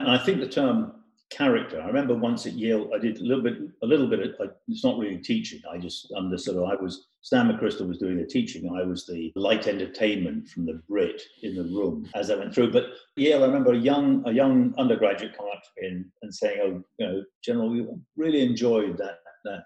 [0.00, 1.01] And I think the term
[1.32, 1.80] character.
[1.80, 4.20] I remember once at Yale, I did a little bit, a little bit.
[4.20, 5.60] Of, it's not really teaching.
[5.70, 8.68] I just, I'm the sort of, I was Stan McChrystal was doing the teaching.
[8.76, 12.72] I was the light entertainment from the Brit in the room as I went through.
[12.72, 16.34] But Yale, I remember a young, a young undergraduate coming up to me and, and
[16.34, 19.18] saying, "Oh, you know, General, we really enjoyed that.
[19.44, 19.64] That,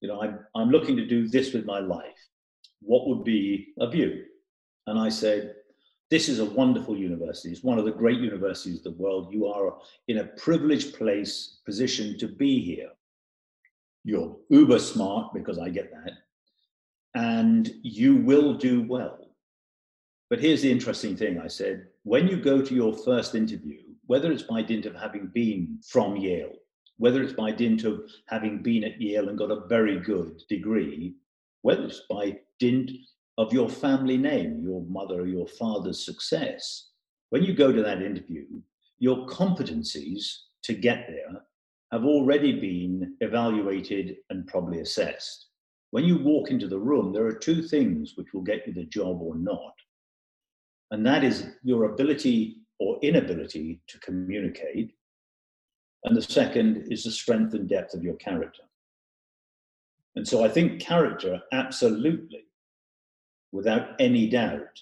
[0.00, 2.16] you know, I'm, I'm looking to do this with my life.
[2.80, 4.24] What would be a view?"
[4.86, 5.54] And I said,
[6.10, 7.50] this is a wonderful university.
[7.50, 9.32] It's one of the great universities of the world.
[9.32, 9.76] You are
[10.08, 12.90] in a privileged place, position to be here.
[14.04, 16.12] You're uber smart because I get that.
[17.14, 19.30] And you will do well.
[20.30, 24.30] But here's the interesting thing I said when you go to your first interview, whether
[24.30, 26.52] it's by dint of having been from Yale,
[26.98, 31.16] whether it's by dint of having been at Yale and got a very good degree,
[31.62, 32.92] whether it's by dint
[33.38, 36.88] of your family name, your mother or your father's success.
[37.30, 38.46] When you go to that interview,
[38.98, 41.42] your competencies to get there
[41.92, 45.46] have already been evaluated and probably assessed.
[45.90, 48.84] When you walk into the room, there are two things which will get you the
[48.84, 49.74] job or not.
[50.90, 54.92] And that is your ability or inability to communicate.
[56.04, 58.62] And the second is the strength and depth of your character.
[60.14, 62.45] And so I think character absolutely
[63.52, 64.80] without any doubt,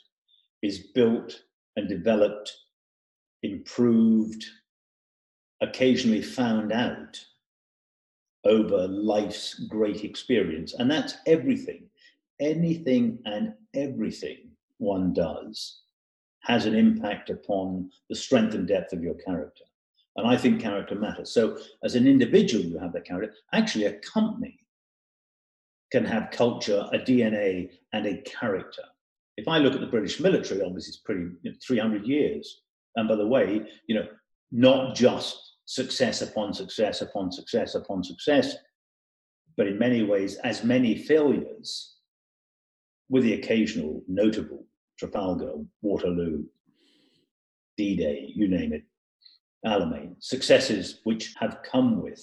[0.63, 1.43] is built
[1.77, 2.53] and developed,
[3.43, 4.45] improved,
[5.61, 7.23] occasionally found out
[8.45, 10.75] over life's great experience.
[10.75, 11.85] And that's everything.
[12.41, 15.81] Anything and everything one does
[16.41, 19.65] has an impact upon the strength and depth of your character.
[20.17, 21.31] And I think character matters.
[21.31, 23.35] So, as an individual, you have that character.
[23.53, 24.59] Actually, a company
[25.95, 28.83] can have culture, a DNA, and a character.
[29.37, 32.63] If I look at the British military, obviously it's pretty you know, 300 years.
[32.97, 34.09] And by the way, you know,
[34.51, 38.57] not just success upon success upon success upon success,
[39.57, 41.95] but in many ways, as many failures,
[43.09, 44.67] with the occasional notable
[44.99, 46.43] Trafalgar, Waterloo,
[47.77, 48.83] D Day, you name it,
[49.65, 52.21] Alamein, successes which have come with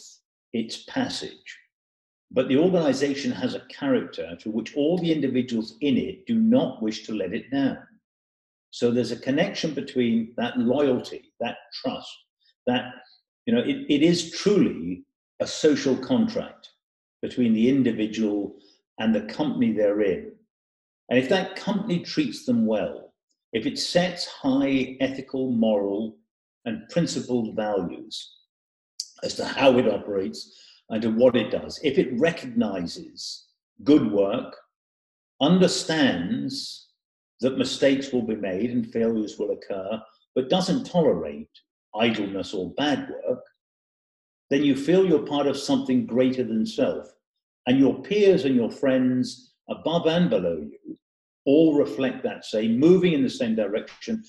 [0.52, 1.61] its passage
[2.34, 6.82] but the organization has a character to which all the individuals in it do not
[6.82, 7.78] wish to let it down.
[8.72, 12.10] So there's a connection between that loyalty, that trust,
[12.68, 12.94] that,
[13.46, 15.04] you know, it, it is truly
[15.42, 16.70] a social contract
[17.22, 18.56] between the individual
[19.00, 20.32] and the company they're in.
[21.10, 23.14] And if that company treats them well,
[23.52, 26.18] if it sets high ethical, moral,
[26.64, 28.38] and principled values
[29.22, 30.56] as to how it operates,
[30.92, 31.80] and to what it does.
[31.84, 33.48] If it recognizes
[33.84, 34.56] good work,
[35.42, 36.90] understands
[37.40, 40.00] that mistakes will be made and failures will occur,
[40.36, 41.50] but doesn't tolerate
[41.96, 43.44] idleness or bad work,
[44.50, 47.08] then you feel you're part of something greater than self.
[47.68, 50.98] And your peers and your friends above and below you
[51.46, 54.24] all reflect that same, moving in the same direction.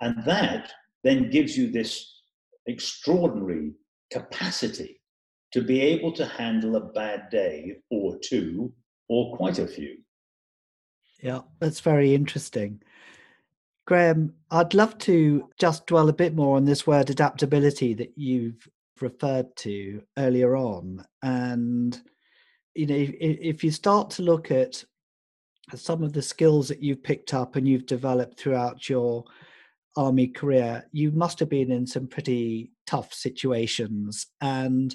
[0.00, 0.72] And that
[1.04, 2.20] then gives you this
[2.66, 3.72] extraordinary
[4.12, 5.00] capacity
[5.52, 8.72] to be able to handle a bad day or two
[9.08, 9.98] or quite a few.
[11.22, 12.82] Yeah, that's very interesting.
[13.86, 18.66] Graeme, I'd love to just dwell a bit more on this word adaptability that you've
[19.00, 21.04] referred to earlier on.
[21.22, 22.00] And,
[22.74, 24.82] you know, if, if you start to look at
[25.74, 29.24] some of the skills that you've picked up and you've developed throughout your
[29.96, 34.26] army career, you must have been in some pretty tough situations.
[34.40, 34.94] And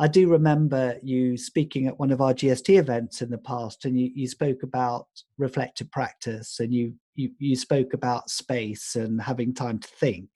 [0.00, 4.00] I do remember you speaking at one of our GST events in the past, and
[4.00, 9.52] you, you spoke about reflective practice and you, you, you spoke about space and having
[9.52, 10.30] time to think,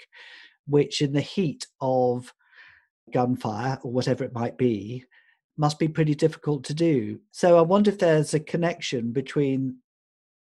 [0.67, 2.31] which in the heat of
[3.11, 5.03] gunfire or whatever it might be,
[5.57, 7.19] must be pretty difficult to do.
[7.31, 9.79] So I wonder if there's a connection between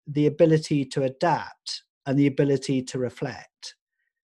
[0.05, 3.73] the ability to adapt and the ability to reflect.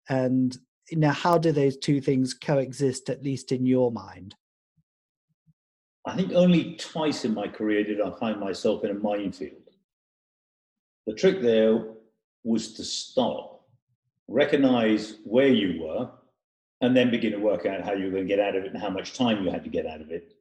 [0.09, 0.55] And
[0.91, 4.35] you know, how do those two things coexist, at least in your mind?
[6.05, 9.53] I think only twice in my career did I find myself in a minefield.
[11.07, 11.83] The trick there
[12.43, 13.67] was to stop,
[14.27, 16.09] recognize where you were,
[16.81, 18.71] and then begin to work out how you were going to get out of it
[18.71, 20.35] and how much time you had to get out of it.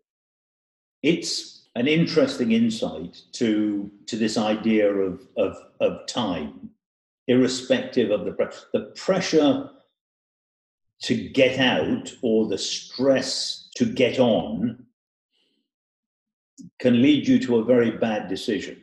[1.03, 6.71] It's an interesting insight to, to this idea of, of, of time,
[7.27, 9.71] irrespective of the, the pressure
[11.03, 14.85] to get out or the stress to get on
[16.79, 18.81] can lead you to a very bad decision.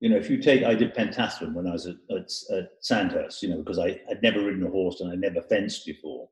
[0.00, 3.42] You know, if you take, I did pentathlon when I was at, at, at Sandhurst,
[3.42, 6.28] you know, because I had never ridden a horse and I never fenced before.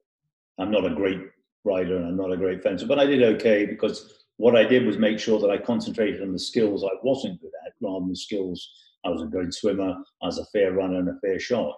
[0.59, 1.21] I'm not a great
[1.65, 4.87] rider and I'm not a great fencer, but I did okay because what I did
[4.87, 8.11] was make sure that I concentrated on the skills I wasn't good at rather than
[8.11, 8.71] the skills
[9.05, 11.77] I was a good swimmer, I was a fair runner and a fair shot.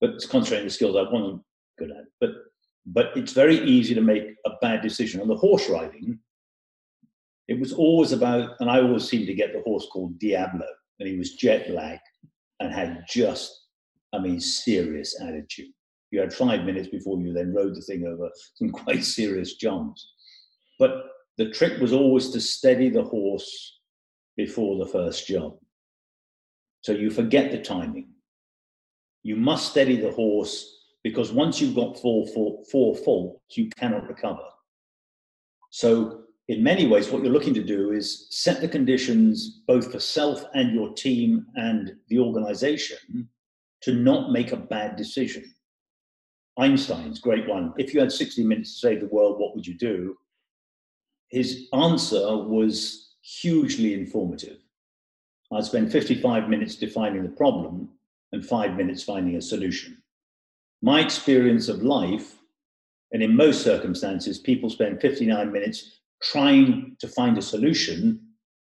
[0.00, 1.42] But concentrating on the skills I wasn't
[1.78, 2.04] good at.
[2.20, 2.30] But
[2.86, 5.20] but it's very easy to make a bad decision.
[5.20, 6.18] On the horse riding,
[7.50, 10.66] it was always about, and I always seemed to get the horse called Diablo,
[11.00, 12.00] and he was jet lagged
[12.60, 13.66] and had just,
[14.12, 15.72] I mean, serious attitude.
[16.12, 20.12] You had five minutes before you then rode the thing over some quite serious jumps.
[20.78, 21.06] But
[21.38, 23.80] the trick was always to steady the horse
[24.36, 25.56] before the first jump.
[26.82, 28.10] So you forget the timing.
[29.24, 30.72] You must steady the horse
[31.02, 34.44] because once you've got four, four, four faults, you cannot recover.
[35.70, 40.00] So in many ways, what you're looking to do is set the conditions both for
[40.00, 43.28] self and your team and the organization
[43.82, 45.44] to not make a bad decision.
[46.58, 47.72] Einstein's great one.
[47.78, 50.16] If you had 60 minutes to save the world, what would you do?
[51.28, 54.58] His answer was hugely informative.
[55.52, 57.90] I'd spend 55 minutes defining the problem
[58.32, 60.02] and five minutes finding a solution.
[60.82, 62.38] My experience of life,
[63.12, 68.20] and in most circumstances, people spend 59 minutes trying to find a solution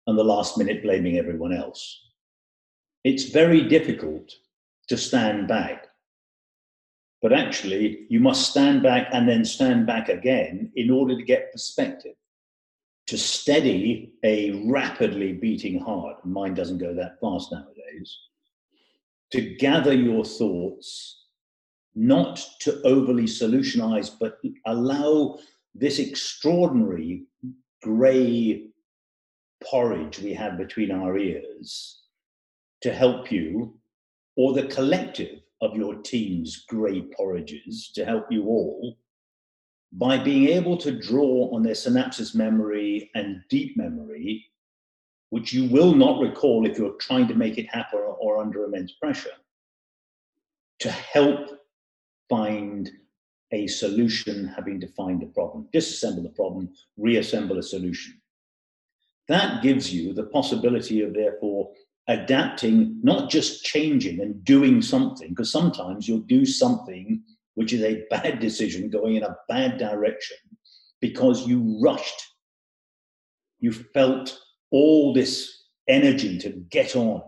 [0.06, 2.00] and the last minute blaming everyone else.
[3.04, 4.32] It's very difficult
[4.88, 5.86] to stand back.
[7.20, 11.52] But actually, you must stand back and then stand back again in order to get
[11.52, 12.14] perspective.
[13.08, 18.16] To steady a rapidly beating heart, mine doesn't go that fast nowadays,
[19.32, 21.26] to gather your thoughts,
[21.94, 25.38] not to overly solutionize, but allow
[25.74, 27.24] this extraordinary
[27.82, 28.68] grey
[29.64, 32.02] porridge we have between our ears
[32.82, 33.78] to help you,
[34.36, 38.98] or the collective of your team's grey porridges to help you all,
[39.92, 44.44] by being able to draw on their synapses memory and deep memory,
[45.30, 48.92] which you will not recall if you're trying to make it happen or under immense
[48.92, 49.30] pressure,
[50.80, 51.50] to help
[52.28, 52.90] find
[53.52, 55.68] a solution having defined a problem.
[55.72, 58.20] Disassemble the problem, reassemble a solution.
[59.28, 61.72] That gives you the possibility of, therefore,
[62.08, 67.22] adapting, not just changing and doing something, because sometimes you'll do something
[67.54, 70.36] which is a bad decision going in a bad direction
[71.00, 72.22] because you rushed.
[73.60, 74.38] You felt
[74.70, 77.22] all this energy to get on,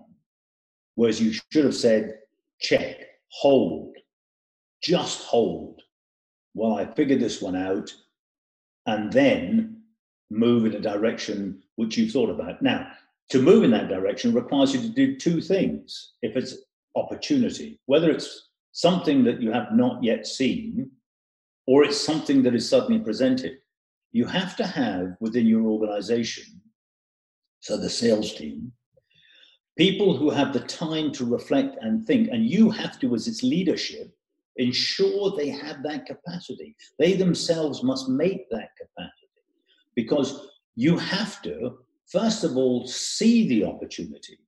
[0.94, 2.18] whereas you should have said,
[2.60, 2.96] check,
[3.28, 3.94] hold,
[4.82, 5.82] just hold
[6.54, 7.92] while I figure this one out
[8.86, 9.82] and then
[10.30, 12.62] move in a direction which you've thought about.
[12.62, 12.90] Now,
[13.30, 16.12] to move in that direction requires you to do two things.
[16.22, 16.56] If it's
[16.94, 20.90] opportunity, whether it's something that you have not yet seen
[21.66, 23.58] or it's something that is suddenly presented,
[24.12, 26.60] you have to have within your organization,
[27.60, 28.72] so the sales team,
[29.76, 33.42] people who have the time to reflect and think, and you have to, as its
[33.42, 34.14] leadership,
[34.56, 36.76] ensure they have that capacity.
[36.98, 39.24] They themselves must make that capacity
[39.94, 41.78] because you have to,
[42.10, 44.38] first of all, see the opportunity.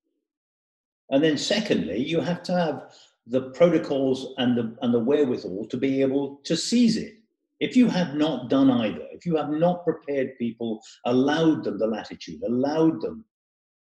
[1.10, 2.82] And then, secondly, you have to have
[3.26, 7.14] the protocols and the, and the wherewithal to be able to seize it.
[7.58, 11.86] If you have not done either, if you have not prepared people, allowed them the
[11.86, 13.24] latitude, allowed them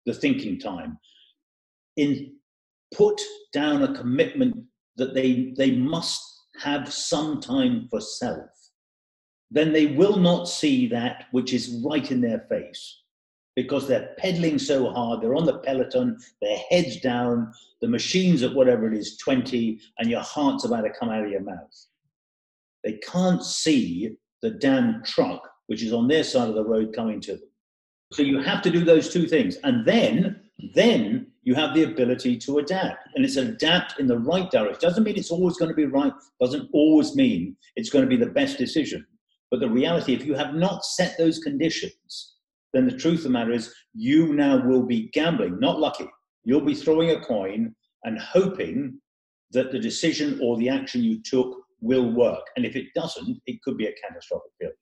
[0.05, 0.97] the thinking time,
[1.97, 2.35] in
[2.93, 3.19] put
[3.53, 4.55] down a commitment
[4.97, 6.21] that they, they must
[6.61, 8.49] have some time for self,
[9.51, 13.01] then they will not see that which is right in their face
[13.55, 15.21] because they're pedaling so hard.
[15.21, 20.09] They're on the peloton, their heads down, the machine's at whatever it is, 20, and
[20.09, 21.87] your heart's about to come out of your mouth.
[22.83, 27.19] They can't see the damn truck which is on their side of the road coming
[27.21, 27.49] to them.
[28.11, 29.57] So you have to do those two things.
[29.63, 30.41] And then,
[30.73, 33.09] then you have the ability to adapt.
[33.15, 34.81] And it's adapt in the right direction.
[34.81, 38.17] Doesn't mean it's always going to be right, doesn't always mean it's going to be
[38.17, 39.05] the best decision.
[39.51, 42.35] But the reality, if you have not set those conditions,
[42.73, 46.07] then the truth of the matter is you now will be gambling, not lucky.
[46.43, 48.99] You'll be throwing a coin and hoping
[49.51, 52.43] that the decision or the action you took will work.
[52.55, 54.75] And if it doesn't, it could be a catastrophic failure.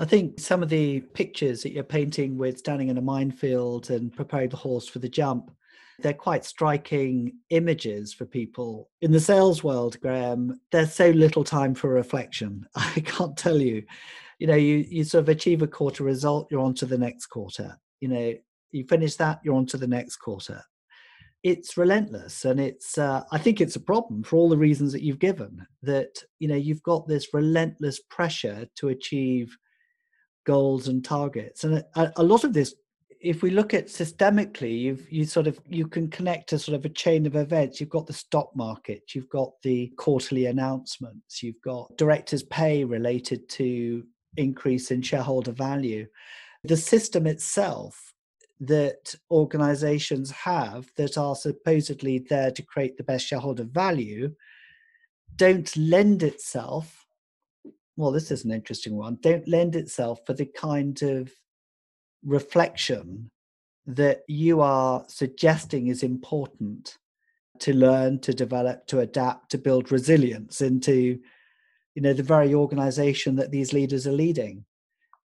[0.00, 4.14] I think some of the pictures that you're painting with standing in a minefield and
[4.14, 5.50] preparing the horse for the jump,
[5.98, 8.90] they're quite striking images for people.
[9.02, 12.64] In the sales world, Graeme, there's so little time for reflection.
[12.76, 13.82] I can't tell you.
[14.38, 17.26] You know, you, you sort of achieve a quarter result, you're on to the next
[17.26, 17.76] quarter.
[18.00, 18.34] You know,
[18.70, 20.62] you finish that, you're on to the next quarter.
[21.42, 22.44] It's relentless.
[22.44, 25.66] And it's, uh, I think it's a problem for all the reasons that you've given
[25.82, 29.56] that, you know, you've got this relentless pressure to achieve
[30.48, 31.64] goals and targets.
[31.64, 32.74] And a, a lot of this,
[33.20, 36.86] if we look at systemically, you've you sort of you can connect to sort of
[36.86, 37.78] a chain of events.
[37.78, 43.46] You've got the stock market, you've got the quarterly announcements, you've got directors' pay related
[43.50, 44.04] to
[44.38, 46.06] increase in shareholder value.
[46.64, 48.14] The system itself
[48.60, 54.34] that organizations have that are supposedly there to create the best shareholder value
[55.36, 56.97] don't lend itself
[57.98, 61.32] well, this is an interesting one, don't lend itself for the kind of
[62.24, 63.28] reflection
[63.86, 66.96] that you are suggesting is important
[67.58, 71.18] to learn, to develop, to adapt, to build resilience into,
[71.96, 74.64] you know, the very organization that these leaders are leading.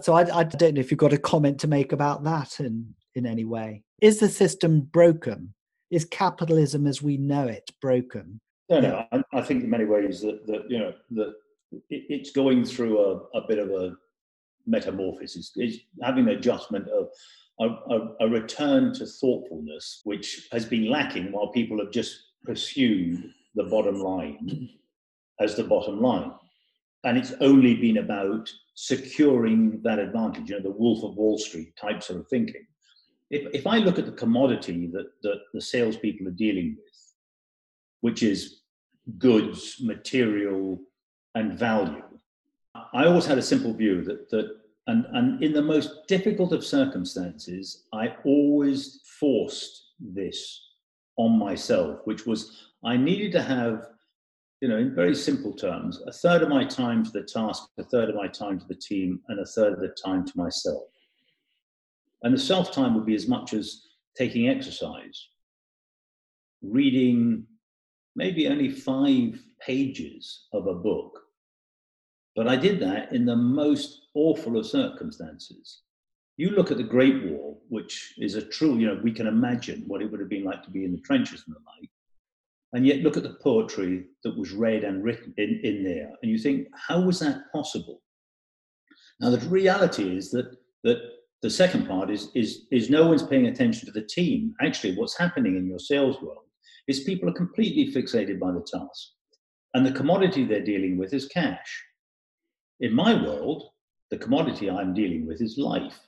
[0.02, 2.96] So I, I don't know if you've got a comment to make about that in,
[3.16, 3.84] in any way.
[4.02, 5.54] Is the system broken?
[5.90, 8.40] Is capitalism as we know it broken?
[8.70, 9.06] No, no.
[9.12, 11.34] I, I think in many ways that, that you know that
[11.90, 13.96] it's going through a, a bit of a
[14.66, 15.52] metamorphosis.
[15.56, 17.10] It's having an adjustment of
[17.60, 23.32] a, a, a, return to thoughtfulness, which has been lacking while people have just pursued
[23.56, 24.70] the bottom line
[25.40, 26.32] as the bottom line.
[27.04, 31.76] And it's only been about securing that advantage, you know, the Wolf of Wall Street
[31.76, 32.66] type sort of thinking.
[33.30, 37.14] If, if I look at the commodity that, that the salespeople are dealing with,
[38.02, 38.62] which is
[39.18, 40.80] goods, material,
[41.36, 42.04] and value.
[42.94, 46.66] I always had a simple view that that and, and in the most difficult of
[46.66, 50.62] circumstances, I always forced this
[51.18, 53.88] on myself, which was I needed to have,
[54.60, 57.84] you know, in very simple terms, a third of my time to the task, a
[57.84, 60.84] third of my time to the team, and a third of the time to myself.
[62.24, 63.84] And the self time would be as much as
[64.18, 65.28] taking exercise,
[66.64, 67.46] reading
[68.16, 71.20] maybe only five pages of a book.
[72.36, 75.82] But I did that in the most awful of circumstances.
[76.38, 79.84] You look at the Great War, which is a true, you know, we can imagine
[79.88, 81.90] what it would have been like to be in the trenches and the like.
[82.74, 86.10] And yet look at the poetry that was read and written in, in there.
[86.22, 88.02] And you think, how was that possible?
[89.20, 91.00] Now the reality is that that
[91.42, 94.56] the second part is is is no one's paying attention to the team.
[94.62, 96.46] Actually, what's happening in your sales world
[96.88, 99.10] is people are completely fixated by the task.
[99.74, 101.84] And the commodity they're dealing with is cash.
[102.80, 103.70] In my world,
[104.10, 106.00] the commodity I'm dealing with is life.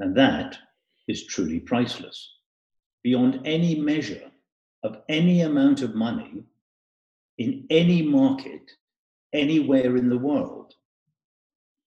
[0.00, 0.56] And that
[1.08, 2.32] is truly priceless.
[3.02, 4.30] Beyond any measure
[4.82, 6.44] of any amount of money
[7.38, 8.70] in any market,
[9.32, 10.74] anywhere in the world.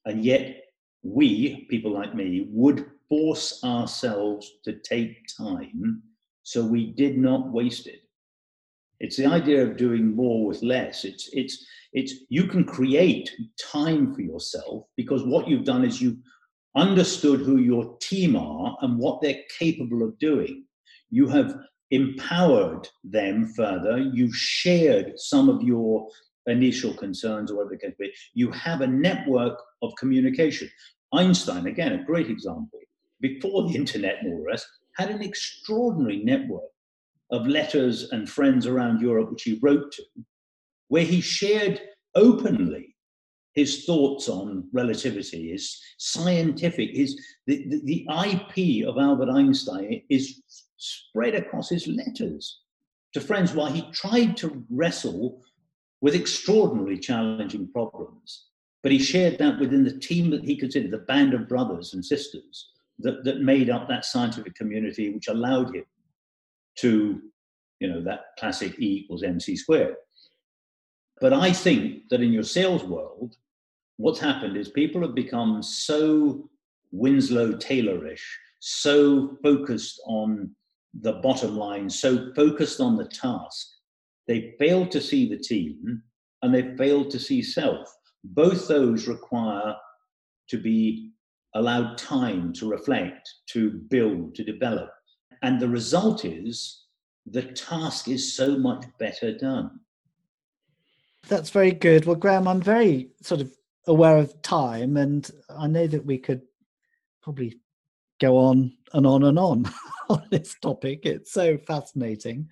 [0.05, 0.65] And yet,
[1.01, 6.03] we, people like me, would force ourselves to take time
[6.43, 8.01] so we did not waste it.
[8.99, 11.05] It's the idea of doing more with less.
[11.05, 13.31] It's it's it's you can create
[13.71, 16.17] time for yourself because what you've done is you
[16.75, 20.65] understood who your team are and what they're capable of doing.
[21.09, 21.55] You have
[21.91, 23.97] empowered them further.
[23.97, 26.07] You've shared some of your
[26.45, 28.13] initial concerns or whatever the case be.
[28.33, 30.69] You have a network of communication.
[31.13, 32.79] Einstein, again, a great example,
[33.19, 36.69] before the internet, more or less, had an extraordinary network
[37.31, 40.03] of letters and friends around Europe, which he wrote to,
[40.87, 41.81] where he shared
[42.15, 42.95] openly
[43.53, 50.41] his thoughts on relativity, his scientific, his the, the, the IP of Albert Einstein is
[50.77, 52.61] spread across his letters
[53.13, 55.41] to friends while he tried to wrestle
[56.01, 58.45] with extraordinarily challenging problems.
[58.81, 62.05] But he shared that within the team that he considered the band of brothers and
[62.05, 62.69] sisters
[62.99, 65.83] that, that made up that scientific community, which allowed him
[66.81, 67.21] to,
[67.79, 69.95] you know, that classic E equals MC squared.
[71.21, 73.35] But I think that in your sales world,
[73.97, 76.49] what's happened is people have become so
[76.91, 78.23] Winslow Taylorish,
[78.59, 80.55] so focused on
[81.01, 83.67] the bottom line, so focused on the task,
[84.27, 86.01] they failed to see the team
[86.41, 87.89] and they failed to see self.
[88.23, 89.75] Both those require
[90.49, 91.11] to be
[91.55, 94.89] allowed time to reflect, to build, to develop.
[95.41, 96.83] And the result is
[97.25, 99.79] the task is so much better done.
[101.27, 102.05] That's very good.
[102.05, 103.51] Well, Graeme, I'm very sort of
[103.87, 106.41] aware of time, and I know that we could
[107.21, 107.59] probably
[108.19, 109.71] go on and on and on
[110.09, 111.05] on this topic.
[111.05, 112.49] It's so fascinating.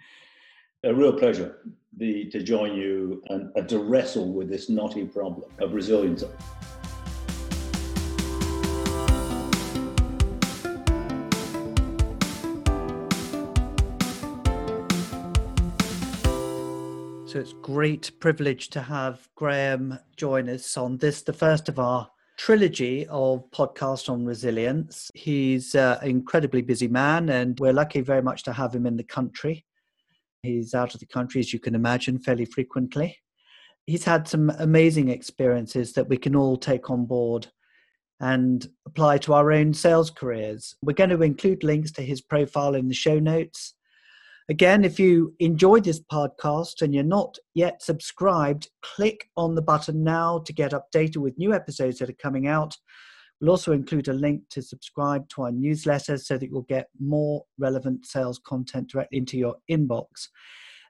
[0.83, 1.57] A real pleasure
[1.97, 6.23] the, to join you and, and to wrestle with this knotty problem of resilience.
[17.28, 22.09] So it's great privilege to have Graeme join us on this, the first of our
[22.38, 25.11] trilogy of podcasts on resilience.
[25.13, 28.95] He's uh, an incredibly busy man, and we're lucky very much to have him in
[28.95, 29.65] the country.
[30.41, 33.17] He's out of the country, as you can imagine, fairly frequently.
[33.86, 37.47] He's had some amazing experiences that we can all take on board
[38.21, 40.75] and apply to our own sales careers.
[40.82, 43.73] We're going to include links to his profile in the show notes.
[44.49, 50.05] Again, if you enjoyed this podcast and you're not yet subscribed, click on the button
[50.05, 52.75] now to get updated with new episodes that are coming out.
[53.41, 57.43] We'll also include a link to subscribe to our newsletter so that you'll get more
[57.59, 60.29] relevant sales content directly into your inbox.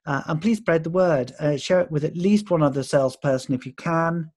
[0.05, 1.33] Uh, and please spread the word.
[1.39, 4.31] Uh, share it with at least one other salesperson if you can.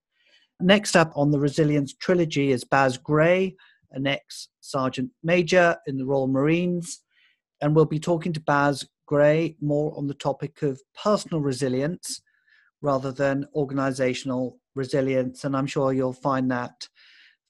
[0.60, 3.54] Next up on the Resilience Trilogy is Baz Gray,
[3.92, 7.02] an ex Sergeant Major in the Royal Marines.
[7.60, 12.22] And we'll be talking to Baz Gray more on the topic of personal resilience
[12.80, 15.42] rather than organizational resilience.
[15.42, 16.86] And I'm sure you'll find that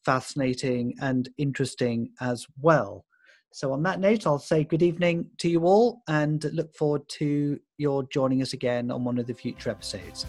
[0.03, 3.05] fascinating and interesting as well.
[3.53, 7.61] So, on that note, I'll say good evening to you all and look forward to
[7.77, 10.25] your joining us again on one of the future episodes.